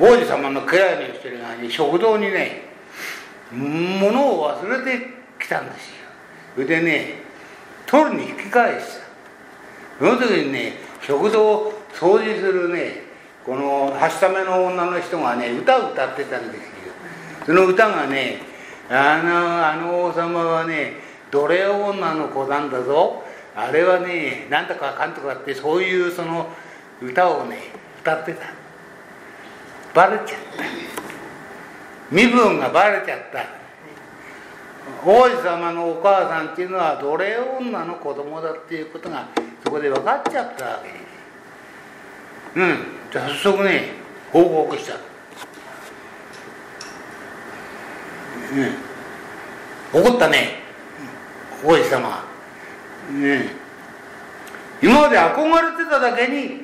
[0.00, 2.67] 王子様の家来の一人がね食堂にね
[3.52, 5.06] 物を忘れて
[5.40, 5.94] きたんですよ。
[6.54, 7.14] それでね
[7.86, 9.08] 取るに引き返した。
[9.98, 13.02] その時にね食堂を掃除するね
[13.46, 16.68] このはしための女の人がね歌を歌ってたんですよ。
[17.46, 18.38] その歌がね
[18.90, 20.94] あのあの王様はね
[21.30, 23.22] 奴隷女の子なんだぞ。
[23.56, 26.48] あれはねなんとかかんとかってそういうその
[27.02, 27.56] 歌をね
[28.02, 28.46] 歌ってた。
[29.94, 31.07] バレちゃった。
[32.10, 33.58] 身分がバレちゃった。
[35.04, 39.28] 王子様のお母さんっていうのは奴隷女の子供だっていうことが
[39.62, 40.82] そこで分かっちゃったわ
[42.54, 42.60] け。
[42.60, 42.76] うん。
[43.12, 43.92] じゃあ早速ね
[44.32, 44.94] 報告した。
[49.94, 50.02] うん。
[50.02, 50.62] 怒ったね。
[51.64, 52.24] 王子様。
[53.10, 53.50] ね
[54.82, 56.62] 今まで憧れてただけに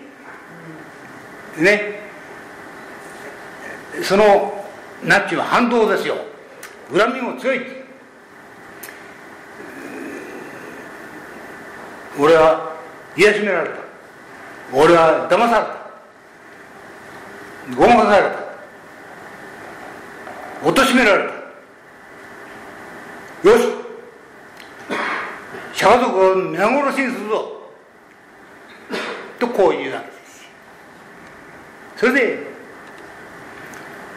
[1.59, 2.01] ね。
[4.03, 4.64] その
[5.05, 6.17] ナッチは反動ですよ。
[6.91, 7.61] 恨みも強い。
[12.19, 12.77] 俺は
[13.17, 13.77] 癒しめられた。
[14.73, 15.85] 俺は騙された。
[17.77, 18.45] ごまかされた。
[20.63, 21.29] 貶められ
[23.43, 23.49] た。
[23.51, 23.65] よし。
[25.75, 27.63] シャカ族を皆殺しにするぞ。
[29.39, 30.47] とこう言うわけです。
[31.97, 32.54] それで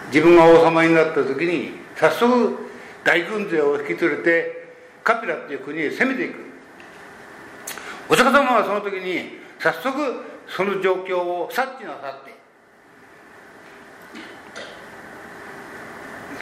[0.07, 2.57] 自分が王様になった時に早速
[3.03, 4.67] 大軍勢を引き連れて
[5.03, 6.35] カピラっていう国へ攻めていく。
[8.09, 12.33] お釈迦様はその時に早速その状況を察知なさって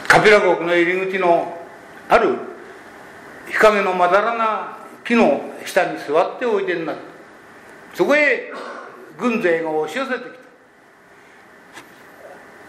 [0.06, 1.58] カピラ国の入り口の
[2.08, 2.36] ある
[3.48, 7.02] 日陰のまだらな木の下に座っておいでになった。
[7.96, 8.52] そこへ
[9.18, 10.36] 軍勢が押し寄せてきた。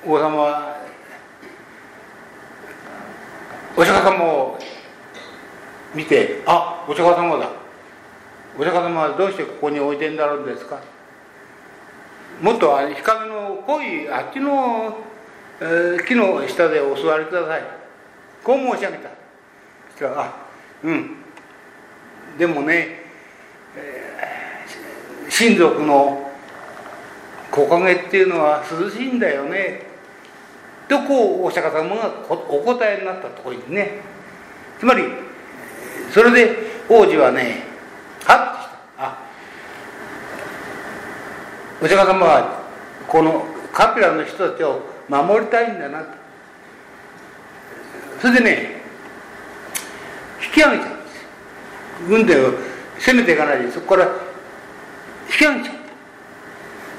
[0.10, 0.87] 王様は
[3.80, 4.60] お釈迦様を
[5.94, 7.48] 見てあお釈迦様だ。
[8.58, 10.80] お釈迦様はどうしてここに置いてんだろうですか。
[12.42, 14.98] もっと日陰の濃いあっちの、
[15.62, 17.64] えー、木の下でお座りください。
[18.44, 19.10] こう申し上げた。
[19.92, 20.34] そしたらあ
[20.84, 21.16] うん。
[22.40, 23.04] でもね、
[23.76, 26.32] えー、親族の
[27.52, 29.87] 木陰っていうのは涼しいんだよね。
[30.88, 34.02] とこうお釈迦様がお答えになったところにね
[34.80, 35.04] つまり
[36.14, 36.56] それで
[36.90, 37.64] 王子はね
[38.24, 39.04] はっとした。
[39.04, 39.18] あ
[41.82, 42.64] お釈迦様は
[43.08, 46.08] このカピラの人たちを守りたいんだなと。
[48.22, 48.82] それでね
[50.44, 51.26] 引き上げちゃうんです。
[52.08, 52.54] 軍隊を
[53.00, 54.06] 攻めていかないでそこから
[55.30, 55.76] 引き上げちゃう。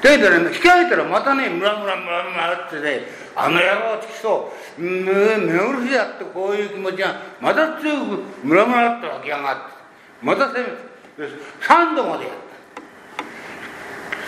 [0.03, 3.03] だけどね引き上げたらまたねムラムラムラムラってね
[3.41, 9.79] あの野郎ってきそう目苦しだってこういう気持ちがまた強くムラムラっと湧き上がって。
[10.21, 10.73] また攻めて
[11.61, 12.33] 3度までやっ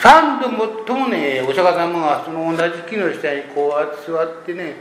[0.00, 0.08] た。
[0.08, 4.76] 3度もっともねお釈迦様がその同じ木の下にこうやって座ってね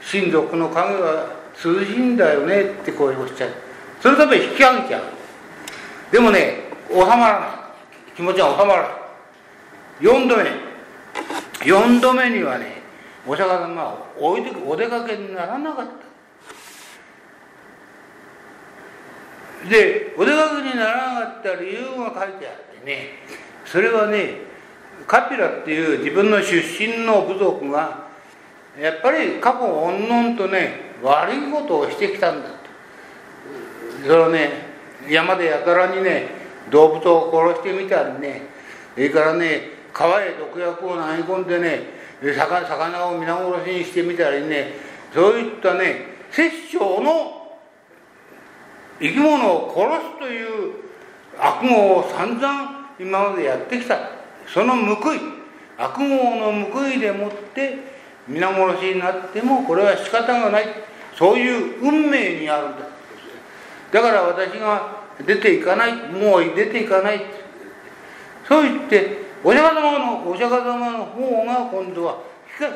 [0.00, 1.28] 親族の影は
[1.64, 3.52] 涼しいんだよねってこうおっしゃる
[4.00, 5.02] そのため引き上げちゃう
[6.10, 7.50] でもね収まらない。
[8.16, 8.90] 気持ちが収まらない。
[10.00, 10.44] 4度目。
[11.60, 12.79] 4度目にはね
[13.26, 15.86] お釈迦様はおいでお出かけにならなかっ
[19.62, 23.10] たでお出かけにならなかった理由が書いてあってね
[23.66, 24.50] それはね
[25.06, 28.08] カピラっていう自分の出身の部族が
[28.80, 32.54] やっぱり過去うんのんとね悪いことをしてきたんだと
[34.02, 34.70] それはね
[35.08, 36.28] 山でやたらにね
[36.70, 38.42] 動物を殺してみたりね
[38.94, 39.62] それからね
[39.92, 44.74] 川へ毒薬を投げ込んでね魚を皆殺しにしてみたりね
[45.14, 47.40] そういったね殺生の
[49.00, 50.74] 生き物を殺すという
[51.38, 53.98] 悪業を散々今までやってきた
[54.46, 55.18] その報い
[55.78, 57.78] 悪業の報いでもって
[58.28, 60.64] 皆殺しになってもこれは仕方がない
[61.16, 62.78] そういう運命にあるんだ。
[63.92, 67.20] だから私が出ていかないもう出ていかない。
[68.46, 72.18] そう言ってお釈迦様のお釈迦様の方が今度は
[72.60, 72.74] 引き返す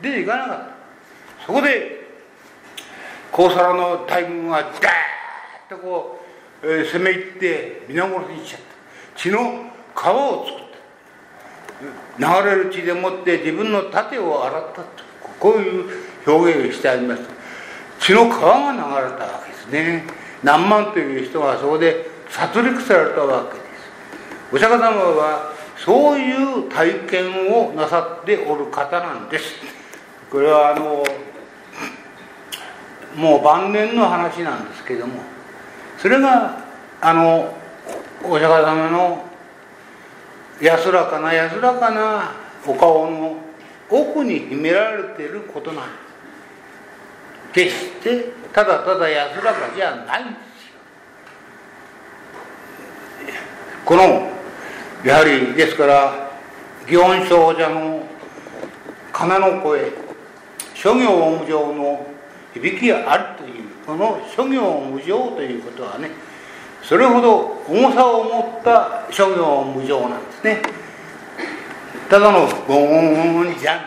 [0.00, 1.46] 出ていかなかった。
[1.46, 2.08] そこで
[3.30, 4.74] 高皿の大軍がダーッ
[5.68, 6.20] とこ
[6.62, 9.20] う、えー、攻め入って皆殺しにしちゃった。
[9.20, 10.62] 血の川を作っ
[12.18, 12.42] た。
[12.42, 15.08] 流れる血でもって自分の盾を洗ったと。
[15.38, 15.84] こういう
[16.26, 17.22] 表現をしてあります。
[18.00, 20.04] 血の川が流れたわけですね。
[20.42, 23.68] 何万という人がそこで殺戮されたわけです。
[24.52, 29.54] お釈迦様はそういう体験をなさっておる方なんです。
[30.30, 31.04] これはあの
[33.16, 35.22] もう晩年の話なんですけども。
[35.98, 36.58] それが
[37.00, 37.52] あの
[38.22, 39.24] お釈迦様の
[40.60, 42.32] 安らかな安らかな
[42.66, 43.36] お顔の
[43.90, 45.84] 奥に秘められていることなん
[47.52, 47.70] です。
[47.70, 50.68] 決してただただ安らかじゃないんです
[53.32, 53.34] よ。
[53.84, 54.27] この
[55.04, 56.30] やはりですから
[56.86, 58.02] 祇園少女の
[59.12, 59.92] 鐘の声
[60.74, 62.06] 諸行無常の
[62.52, 66.10] 響きがあるというこの諸行無常ということはね
[66.82, 70.62] それほど重さを持った諸行無常なんですね。
[72.08, 73.80] ただのゴーンじゃな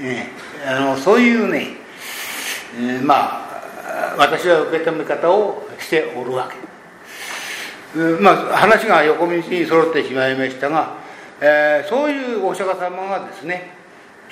[0.00, 0.30] い、ね、
[0.66, 1.76] あのそういうね、
[2.76, 6.56] えー、まあ私は受け止め方をしておるわけ。
[8.20, 10.94] まあ、話が横道に揃ってしまいましたが、
[11.40, 13.72] えー、そういうお釈迦様がですね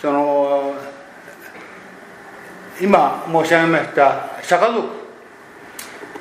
[0.01, 0.75] その
[2.81, 4.89] 今申し上げました釈迦族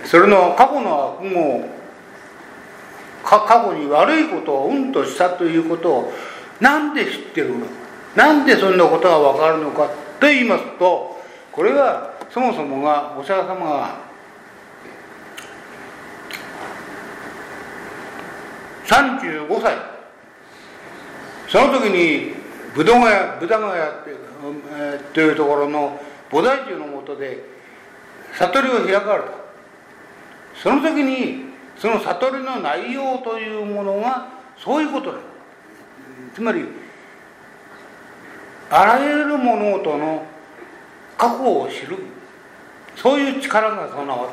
[0.06, 1.70] それの過去の悪夢
[3.24, 6.14] 過去に悪いことをうんとしたということを
[6.62, 7.66] なんで知ってるの
[8.16, 9.88] なんでそんなことが分かるのか
[10.20, 11.20] と言いますと
[11.52, 14.05] これはそもそもがお釈迦様が
[18.86, 19.76] 35歳。
[21.48, 22.34] その時に
[22.76, 27.44] 武道ヶ谷武田ヶ谷というところの菩提樹のもとで
[28.34, 29.30] 悟りを開かれた。
[30.62, 31.46] その時に
[31.78, 34.28] その悟りの内容というものが
[34.58, 35.18] そういうことだ。
[36.34, 36.66] つまり
[38.70, 40.26] あらゆる物事の
[41.18, 41.98] 過去を知る。
[42.96, 44.30] そういう力が備わっ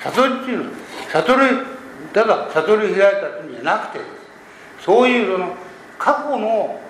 [0.00, 0.10] た。
[0.10, 0.70] 悟りっていうのは
[1.12, 1.78] 悟り
[2.12, 4.04] ただ悟りを開いたんゃなくて
[4.80, 5.54] そういうその
[5.98, 6.80] 過去の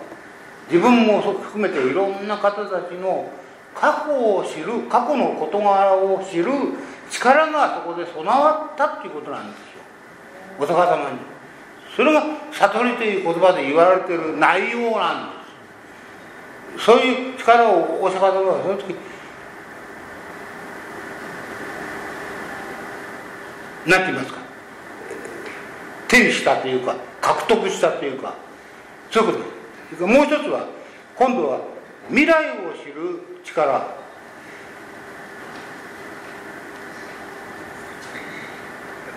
[0.71, 3.31] 自分も含めていろんな方たちの
[3.75, 6.47] 過去を知る過去の事柄を知る
[7.11, 9.65] 力がそこで備わったっていうことなんですよ。
[10.59, 11.19] お釈迦様に。
[11.97, 18.95] それが悟りという言葉で言われてる内容なんですそういう力をお釈迦様はその時
[23.87, 24.38] 何て言いますか？
[26.09, 28.35] 手にしたというか獲得したというか
[29.11, 29.45] そういうこと。
[29.91, 30.67] ですもう一つは
[31.17, 31.61] 今度は
[32.09, 33.99] 未来を知る力。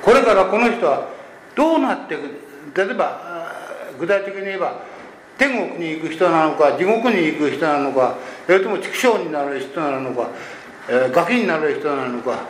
[0.02, 1.08] これからこの人は
[1.56, 2.24] どうなっていく
[2.76, 3.52] 例えば
[4.00, 4.82] 具体的に言えば
[5.38, 8.16] 天国に行く人なのか地獄に行く人なのか
[8.46, 10.30] それとも畜生になる人なのか、
[10.90, 12.46] えー、ガキになる人なのか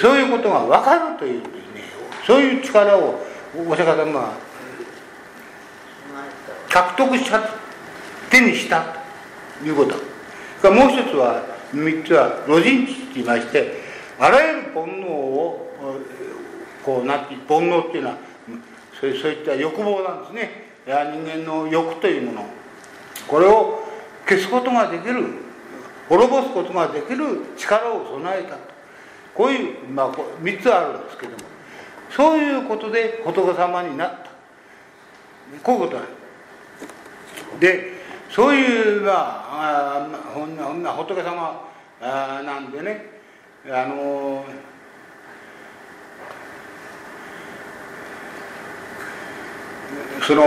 [0.00, 1.82] そういうことが分かるというですね。
[2.26, 3.20] そういう力を
[3.58, 4.32] お釈迦様が
[6.68, 7.40] 獲得した
[8.30, 8.96] 手にした
[9.60, 9.94] ということ
[10.70, 11.42] もう一つは
[11.72, 13.80] 三つは路人知と言いまして
[14.18, 15.72] あらゆる煩悩を
[16.84, 18.16] こうなって煩悩っていうのは
[19.00, 22.46] そうそういった欲望なんですねいや人間の欲というもの
[23.26, 23.80] これを
[24.28, 25.24] 消すことができる
[26.08, 27.24] 滅ぼすことができる
[27.56, 28.58] 力を備えたと
[29.34, 31.38] こういう、まあ、3つあるんですけども
[32.16, 34.30] そういうことで仏様になった。
[35.62, 37.92] こういうことなんで
[38.30, 41.68] そういうまあほんなほんな仏様
[42.00, 43.04] あなんでね
[43.68, 44.44] あの
[50.26, 50.42] その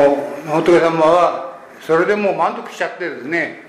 [0.46, 3.69] 仏様はそれでもう満足しちゃってですね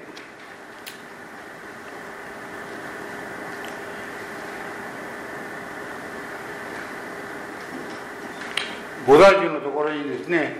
[9.07, 10.57] 菩提樹のところにですね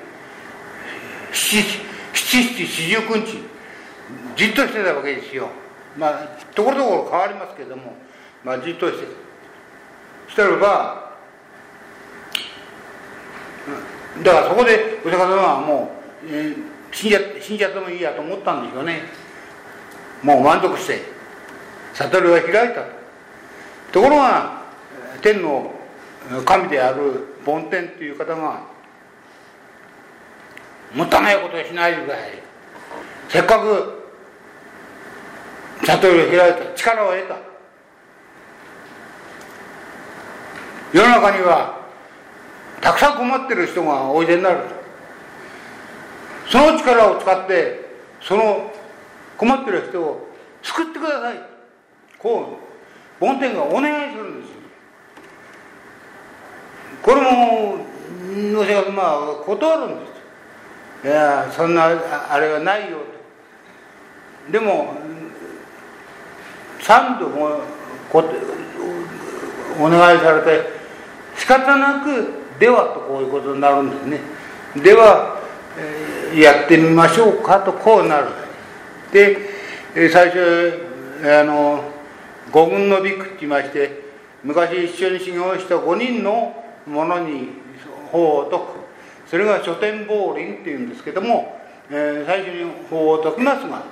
[1.33, 1.63] 七
[2.13, 3.39] 七四十九日
[4.37, 5.49] じっとしてたわけですよ。
[5.97, 7.95] まあところどころ変わりますけども
[8.45, 9.31] まあじっとして。
[10.31, 11.11] したらば、
[14.23, 15.91] だからそこでお釈迦様はも
[16.25, 16.57] う、えー、
[16.93, 19.03] 死んじゃ死んじゃってもいいやと思ったんですよね。
[20.23, 21.03] もう満足して
[21.95, 22.85] 悟りは開いた。
[23.93, 24.63] ところが
[25.21, 25.73] 天の
[26.45, 28.63] 神である梵天という方が
[30.95, 32.43] もったいないことをしないでください。
[33.29, 34.01] せっかく
[35.85, 37.37] 悟りを開いた力を得た。
[40.93, 41.81] 世の中には
[42.81, 44.65] たくさん困ってる人がおいでになる。
[46.49, 47.89] その力を使って
[48.21, 48.73] その
[49.39, 50.29] 困ってる人を
[50.63, 51.41] 救ってください。
[52.19, 52.59] こ
[53.21, 54.60] う梵天がお願いするんですよ。
[57.03, 57.79] これも
[58.53, 60.07] のせがまあ断るんで
[61.03, 61.87] すいやそんな
[62.31, 62.99] あれはないよ
[64.47, 64.53] と。
[64.53, 64.95] でも
[66.81, 67.61] 三度も
[69.79, 70.69] お願いされて
[71.37, 74.21] 仕方なくではとこういうことになるんですね。
[74.83, 75.41] では、
[75.79, 78.27] えー、やってみましょうかとこうなる。
[79.13, 80.87] で、最初
[81.25, 81.83] あの
[82.53, 84.03] 五軍のビクって言いまして
[84.43, 87.49] 昔一緒に修行した5人の者に
[88.11, 88.81] 法を説く。
[89.31, 91.57] それが書店法輪っていうんですけども、
[91.89, 93.85] えー、最初に法を説きますが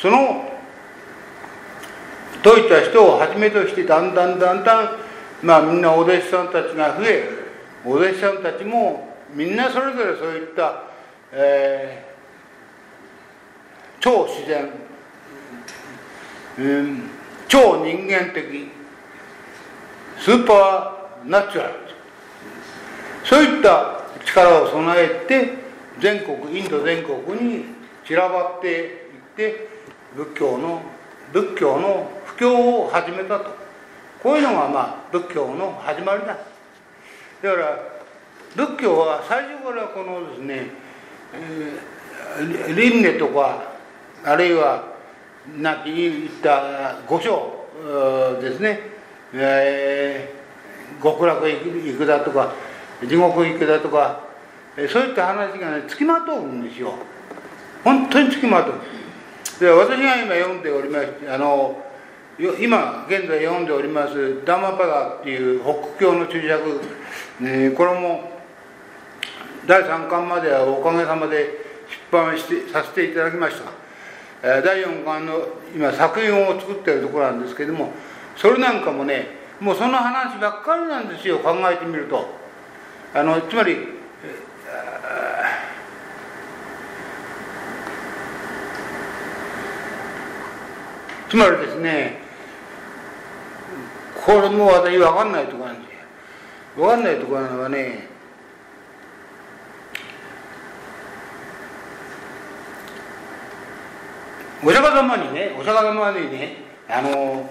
[0.00, 0.48] その
[2.44, 4.90] 説いた人をはじめとしてだんだんだんだん
[5.42, 7.28] まあみんなお弟子さんたちが増え
[7.84, 10.84] お弟子さんたちもみんなそれぞれそういった、
[11.32, 14.70] えー、超自然、
[16.58, 17.10] うん、
[17.48, 18.68] 超人間的
[20.20, 21.74] スーパーナチュラル
[23.24, 25.54] そういった力を備えて
[26.00, 27.64] 全国インド全国に
[28.06, 28.90] 散らばっていっ
[29.36, 29.68] て
[30.16, 30.82] 仏教の
[31.32, 33.64] 仏教の布教を始めたと。
[34.22, 36.28] こういうのがまあ仏教の始まりだ。
[36.28, 37.78] だから
[38.56, 40.70] 仏教は最初からこのですね、
[41.34, 43.74] えー、輪廻とか
[44.24, 44.94] あるいは
[45.58, 47.66] なき言った五章
[48.40, 48.80] ですね、
[49.34, 50.33] えー、
[51.02, 52.52] 極楽行くだとか
[53.06, 54.20] 地獄行くだとか
[54.76, 56.94] そういった話がねつきまとうんですよ。
[57.84, 58.74] 本当につきまとう。
[59.60, 61.80] で私が今読んでおりましてあの
[62.38, 66.80] 今現在読んでおります「ダマパダ」っていう北教の注釈、
[67.40, 68.32] えー、これも
[69.66, 71.64] 第3巻まではおかげさまで
[72.10, 73.56] 出版してさせていただきまし
[74.42, 77.92] た、第4巻の今作品を作ってるところなんですけども
[78.36, 82.38] それなんかもねもうその話ばっかりなんですよ考えてみると。
[83.14, 83.76] あのつまり
[91.30, 92.18] つまりですね
[94.26, 95.98] これも私分かんないとこなんですよ。
[96.76, 98.08] 分かんないとこなのはね
[104.62, 106.56] お釈迦様にねお釈迦様にね
[106.90, 107.50] あの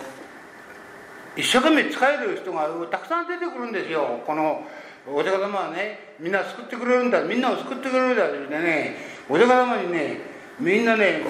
[1.36, 4.22] 一生懸命使える人がたくさん出てくるんですよ。
[4.26, 4.66] この
[5.08, 7.24] お釈迦様はねみんな救ってくれるんだ。
[7.24, 8.96] みんなを救ってくれるんだって言ってね
[9.30, 10.22] お釈迦様にね
[10.60, 11.24] みんなね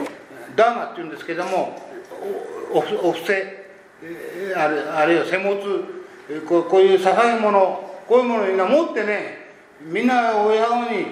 [0.56, 1.80] ダーマって言うんですけども
[2.72, 2.80] お
[3.10, 3.64] お布施
[4.56, 5.58] あるあるいは施物
[6.48, 9.38] こうこういう捧げ物こういうものをみんな持ってね
[9.82, 11.06] みんなお釈迦様に、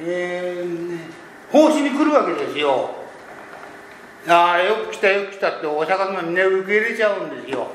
[0.00, 0.98] えー、
[1.50, 2.90] 奉仕に来るわけですよ。
[4.28, 7.68] ああよく来たよく来たってお釈迦様みんな受け入れちゃうんですよ。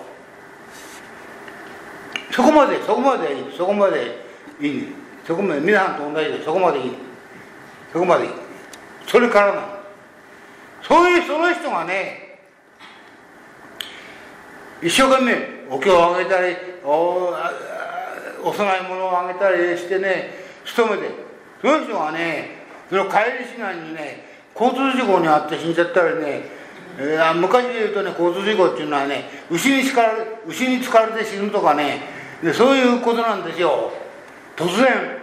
[2.32, 4.18] そこまでそこまでいいそこまで
[4.62, 4.88] いい。
[5.26, 6.92] そこまで皆さんと同じでそこまでいい。
[7.92, 8.32] そこまでいい。
[9.08, 9.62] それからな
[10.82, 12.40] そういうその人がね
[14.82, 15.36] 一生懸命
[15.70, 17.34] お経をあげたりお
[18.44, 20.34] お供え物をあげたりしてね
[20.66, 21.14] 勤めて
[21.62, 24.26] その人がねその帰りしないにね
[24.56, 26.44] 交通事故に遭って死んじゃったりね、
[26.98, 30.12] えー、昔で言うとね交通事故っていうのはね牛に疲れ
[30.48, 33.92] 牛に疲れて死ぬとかねでそういうことなんですよ。
[34.56, 35.20] 突然。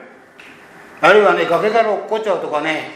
[1.01, 2.91] あるいはね崖から落っこっちゃうとかね。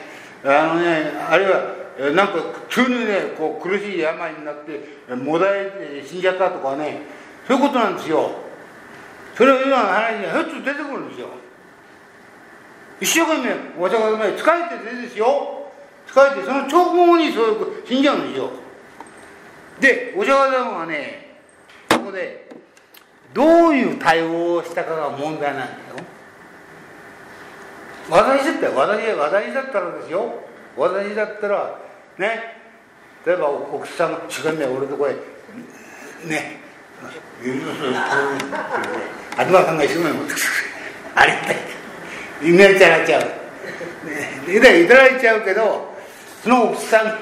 [0.44, 2.34] あのねあるいはなんか
[2.68, 7.02] 急にねこう苦しい病になってもだえて死んじゃったとかね。
[7.46, 8.30] そういうことなんですよ。
[9.34, 11.28] それを今の話にひょっと出てくるんですよ。
[13.00, 14.44] 一生懸命お茶が疲れて
[14.90, 15.70] てですよ。
[16.06, 18.50] 疲れてその直後にそういう死んじゃうんですよ。
[19.80, 21.38] でお釈迦様がね
[21.90, 22.51] そこで
[23.34, 26.04] どういう対応をしたかが問題なんですよ
[28.10, 30.34] 私だったら私私だったらですよ。
[30.76, 31.78] 私だったら
[32.18, 32.62] ね。
[33.24, 35.12] 例えば奥さんが一生懸命俺のとこへ
[36.26, 36.58] ね
[39.36, 40.42] 東さんが一生懸命持ってくる
[41.14, 41.36] あれっ
[42.40, 43.22] ていなれちゃう、
[44.50, 45.94] ね、いただいちゃうけど
[46.42, 47.18] その奥さんが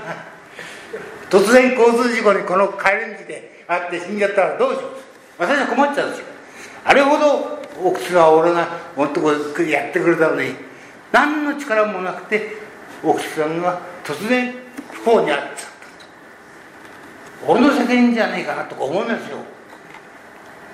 [1.29, 2.75] 突然交通事故にこの帰
[3.07, 5.10] り道で会って死んじゃったらどうしよう
[5.41, 6.26] 私は困っちゃうんですよ。
[6.84, 10.55] あれほど奥さんは俺がもっとこうやってくれたのに
[11.11, 12.57] 何の力もなくて
[13.03, 14.55] 奥さんが突然
[14.93, 17.47] 不幸にあっちゃった。
[17.47, 19.38] 俺の責任じゃねえかなとか思いますよ。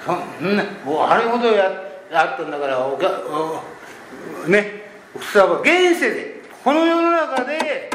[0.05, 0.13] そ
[0.45, 1.71] んなもうあれほどや
[2.13, 4.83] あったんだからおおね
[5.15, 7.91] 奥さんは現世でこの世の中で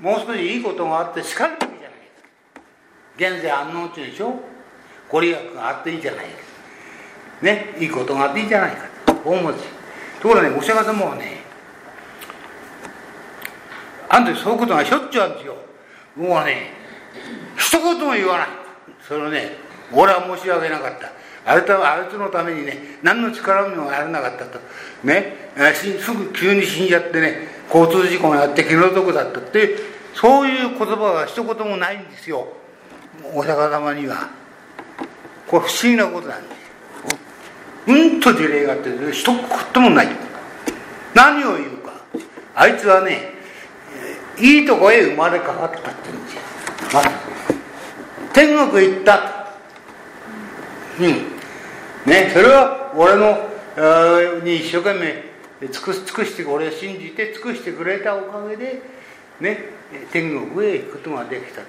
[0.00, 2.30] もう少しいいことがあってしかるべきじゃないですか。
[3.16, 4.51] 現在安納中でしょ。
[5.12, 6.32] ご利益があっていいじゃないで
[7.38, 9.68] すねいいことがあっていいじゃないかと思うんです
[10.20, 11.42] ところがねお釈迦様はね
[14.08, 15.56] あん時そういうことがしょっちゅうあるんですよ。
[16.16, 16.74] 僕はね
[17.56, 18.48] 一言も言わない。
[19.00, 19.56] それをね
[19.90, 21.10] 俺は申し訳なかった。
[21.50, 24.60] あれとあれとのためにね何の力もやらなかったと。
[25.02, 29.76] ねすぐ急に死んじゃってね交通事故があって気の毒だったって
[30.12, 32.48] そういう言葉が一言もないんですよ。
[33.34, 34.28] お釈迦様には。
[35.52, 36.62] これ不思議なことなんです
[37.86, 39.26] うんと事例があって一
[39.74, 40.08] 言もない。
[41.14, 41.92] 何を言うか。
[42.54, 43.32] あいつはね
[44.38, 46.40] いいとこへ生まれ変わったって言うんですよ。
[48.32, 49.52] 天国行った。
[50.98, 51.06] うん。
[52.10, 58.82] ねそれは俺のに一生懸命尽く尽くして俺を信じて尽くしてくれたおかげで
[59.40, 59.58] ね
[60.12, 61.60] 天国へ行くことができた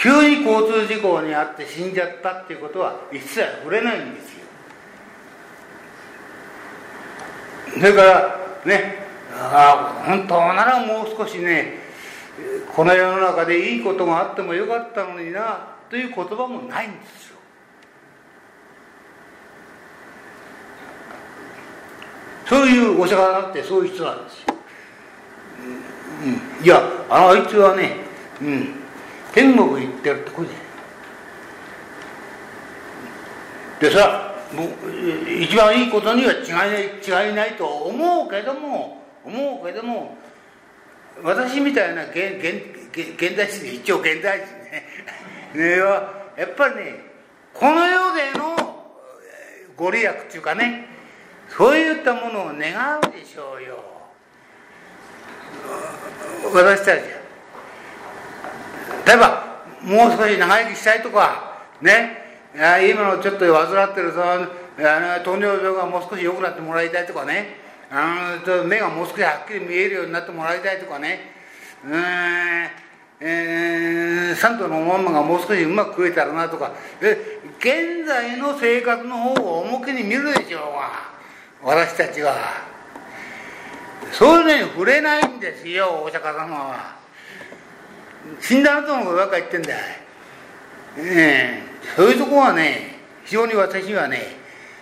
[0.00, 4.38] 急に交通事故に遭って死んじゃったっていうことは一切触れないんですよ。
[7.74, 11.80] それからねああ本当ならもう少しね
[12.74, 17.38] この世の中でいいことがあってもよかったのになという言葉もないんですよ。
[22.46, 24.54] そういうお釈迦だってそういう人なんですよ、
[26.24, 26.80] うん、いや
[27.10, 27.96] あいつはね、
[28.40, 28.74] うん、
[29.38, 30.48] 天国行ってるってこれ
[33.88, 34.68] でさもう
[35.40, 40.18] 一番いいことには違いない違いないと思うけども思うけども
[41.22, 44.82] 私みたいな現現代人一応現代人ね。
[45.54, 46.94] ねはやっぱりね
[47.54, 48.56] この世での
[49.76, 50.88] ご利益っていうかね
[51.48, 53.84] そういったものを願うでしょうよ。
[56.52, 57.17] 私たち
[59.06, 62.26] 例えばもう少し長生きしたいとかね。
[62.54, 64.46] 今のちょっと患ってるその
[65.24, 67.56] 糖尿病がもう少し良くなってもらいたいとかね。
[67.90, 71.32] あの目がもう少しはっきり見えるようになってもらいたいとかね。
[71.84, 71.98] うん
[73.20, 76.72] えー、サントのまんまがもう少しうまく食えたらなとか。
[77.00, 82.34] え現在の生活の方を重きに見るでしょうが私たちは。
[84.12, 86.97] そういうのに触れないんですよお釈迦様は。
[88.40, 89.74] 死んだ後のことばっか言ってんだ、
[90.96, 91.62] え。
[91.94, 94.36] ー、そういうとこはね非常に私はね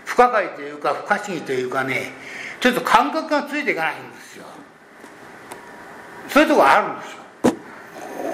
[0.05, 2.13] 不可解というか不可思議というかね
[2.61, 4.45] ちょっと感覚がついていかないんですよ。
[6.29, 7.27] そういうとこあるんですよ。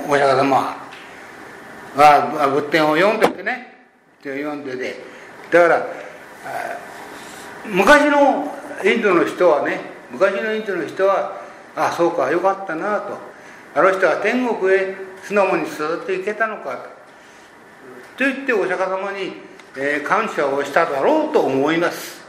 [0.08, 0.76] お釈迦様
[1.96, 3.86] は仏典を読んでてね。
[4.22, 4.96] 読んでて。
[5.50, 5.86] だから
[7.66, 8.54] 昔の
[8.84, 11.40] インドの人はね昔のインドの人は
[11.76, 13.31] あそうかよかったなと。
[13.74, 16.76] あの人は天国へ素直にスーッと行けたのか
[18.18, 19.32] と言ってお釈迦様に、
[19.76, 22.20] えー、感謝をしただろうと思います。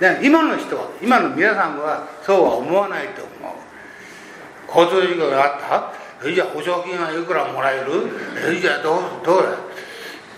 [0.00, 4.88] で今の人は今の皆さんはそうは思わないと思う。
[4.88, 5.92] 交通事故があった？
[6.20, 8.10] それじゃあ保証金はいくらもらえる？
[8.40, 9.56] それじゃどうどうだ？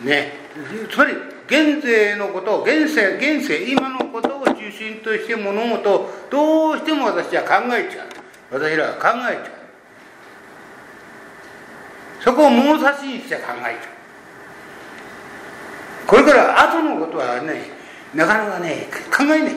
[0.04, 0.32] ね。
[0.90, 1.14] つまり
[1.46, 8.08] 現世のことを現世現世今のことを中心として物事をどうしても私は考えちゃう。
[8.50, 9.60] 私らは考えちゃう。
[12.22, 14.00] そこを物差しにして考えちゃう。
[16.06, 17.62] これから後のことはね
[18.14, 19.56] なかなかね考えない。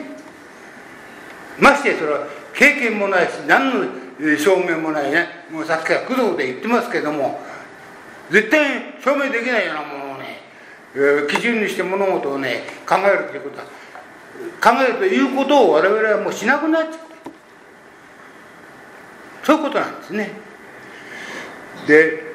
[1.60, 3.88] ましてそれは経験もないし何の
[4.38, 5.48] 証明もないね。
[5.52, 7.42] もうさっきから工藤で言ってますけども
[8.30, 10.40] 絶対証明できないようなものをね、
[10.96, 13.66] えー、基準にして物事をね考えるということは
[14.62, 17.13] 考えるということを我々はもうしなくなっちゃう。
[19.44, 20.32] そういうことなんですね。
[21.88, 22.34] で、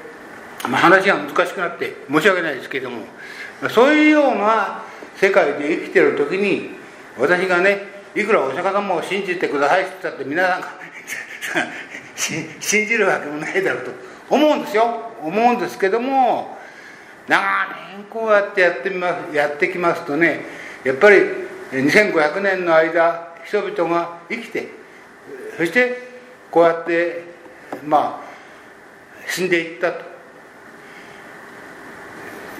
[0.69, 3.03] まあ、話が難しくなって申し訳ないですけども
[3.71, 4.83] そういうような
[5.17, 6.71] 世界で生きてる時に
[7.19, 10.69] 私がねいくらお釈迦様を信じてくださいって言ったって皆さんが
[12.15, 13.91] 信じるわけもないだろうと
[14.29, 15.13] 思うんですよ。
[15.23, 16.59] 思うんですけども
[17.27, 17.41] 長
[17.97, 20.45] 年こうやってやってみますやってきますとね
[20.85, 21.23] やっぱり
[21.73, 24.69] 2500年の間人々が生きて
[25.57, 26.09] そして
[26.51, 27.25] こうやって
[27.87, 30.05] まあ死んでいったと。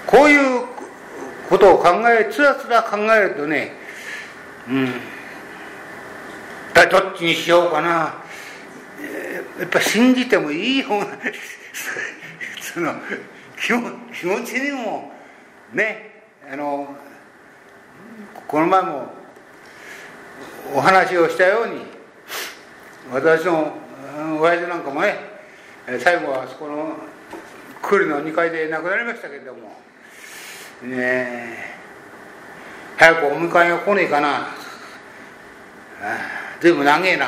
[0.05, 0.65] こういう
[1.49, 3.73] ことを考えつらつら考えるとね
[4.67, 4.87] うん
[6.89, 8.15] どっちにしようかな。
[9.59, 11.05] やっぱ信じてもいい方が
[12.73, 12.95] その
[13.61, 13.73] 気
[14.25, 15.11] 持ちにも
[15.73, 16.95] ねあの
[18.47, 19.11] この前も
[20.73, 21.98] お話をしたように
[23.11, 23.73] 私の
[24.39, 25.15] 親父なんかもね
[25.99, 26.95] 最後はそこの
[27.81, 29.79] 来るの2階で亡くなりましたけれども。
[30.83, 31.57] ね
[32.97, 34.47] 早くお迎えが来ねえかな。
[36.61, 37.27] 随分長えな。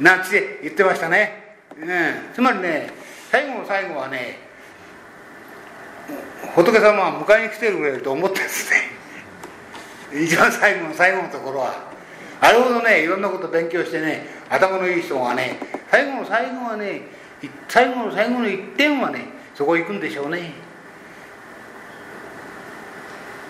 [0.00, 1.88] なんて言ってましたね、うん、
[2.34, 2.90] つまりね
[3.30, 4.38] 最後の最後はね
[6.54, 10.24] 仏様は迎えに来てくれると思ってですね。
[10.24, 11.89] 一番最後の最後のところは。
[12.40, 13.02] あれほどね。
[13.04, 14.26] いろんなこと勉強してね。
[14.48, 15.58] 頭のいい人がね。
[15.90, 17.02] 最後の最後はね
[17.68, 19.24] 最後の最後の一点はね
[19.54, 20.52] そこ行くんでしょうね。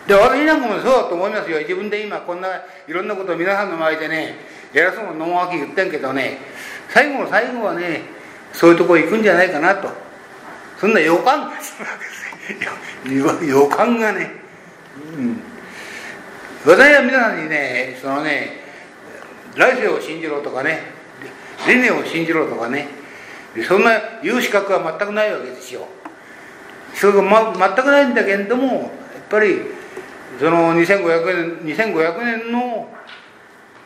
[0.07, 1.59] で私なんかもそうだと思いますよ。
[1.61, 2.49] 自分で今こんな
[2.88, 4.36] いろんなことを皆さんの前でね
[4.74, 6.38] 偉そうなのもわき言ってんけどね。
[6.88, 8.03] 最後の最後はね
[8.53, 9.88] そういうとこ行くんじゃないかなと。
[10.80, 14.30] そんな予感がするわけです予感がね、
[15.14, 15.43] うん、
[16.64, 18.60] 私は皆さんにねそのね
[19.57, 20.80] 来世を信じろとかね
[21.66, 22.88] 理念を信じろとかね
[23.66, 23.90] そんな
[24.22, 25.86] 言う資格は全くないわけですよ。
[26.94, 28.88] それが、ま、全くないんだけれどもやっ
[29.28, 29.62] ぱり
[30.38, 32.88] その2500年 ,2500 年の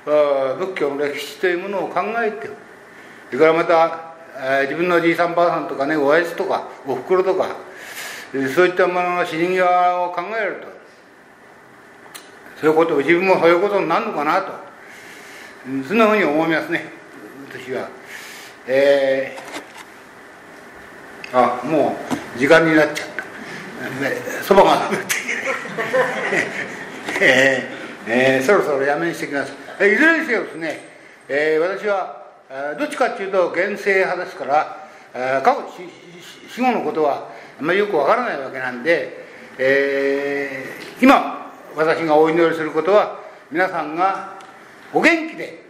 [0.05, 2.51] 仏教の歴史というものを考えて
[3.31, 4.15] それからまた
[4.63, 7.57] 自分のじいさんばあさんとかね親父とかおふくろとか
[8.55, 10.67] そういったものの死に際を考えると
[12.61, 14.64] そういうことを自分もそういうことになるのかなと。
[15.89, 16.93] そんなふうに思いますね。
[17.51, 17.89] 私は。
[18.67, 21.97] えー、あも
[22.37, 24.45] う時間になっちゃった。
[24.45, 25.15] そばが食べて
[27.21, 29.53] えーえー、そろそろやめにしてきます。
[29.53, 30.81] いずれにせよですね、
[31.29, 32.25] えー、私は
[32.79, 35.63] どっちかっていうと現世派ですから過去
[36.49, 39.25] 死後のことはあんまりよくわからないわけなんで、
[39.59, 43.19] えー、今私がお祈りすることは
[43.51, 44.34] 皆さんが
[44.95, 45.65] お元気で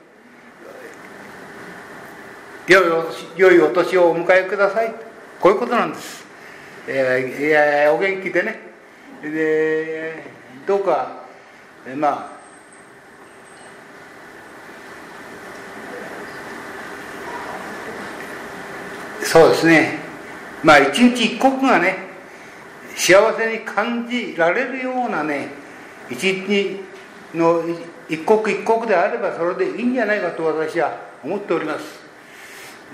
[2.69, 2.85] 良い
[3.37, 4.95] 良いお年をお迎えください。
[5.41, 6.25] こういうことなんです、
[6.87, 8.61] えー、お元気でね。
[9.23, 10.25] で
[10.67, 11.25] どうか
[11.97, 12.35] まあ
[19.25, 19.99] そうですね。
[20.63, 21.97] まあ一日一刻がね
[22.95, 25.49] 幸せに感じられるようなね
[26.11, 26.81] 一日
[27.35, 27.63] の
[28.09, 31.85] 一刻一刻であればそれでいいんじゃないかと私は思っております、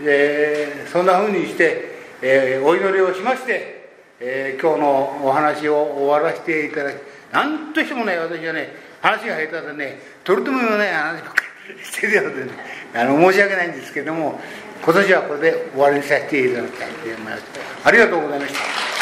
[0.02, 3.90] えー、そんなふうにして、えー、お祈りをしまして、
[4.20, 6.96] えー、今日のお話を終わらせていただき
[7.32, 11.34] 何としてもね私はね話が下手でね取り留めもない話ばか
[11.76, 12.50] りしてるようでね
[12.94, 14.40] あの申し訳ないんですけども
[14.82, 17.44] 今年はこれで終わりにさせていただきたいと思います。
[17.84, 18.99] ありがとうございました。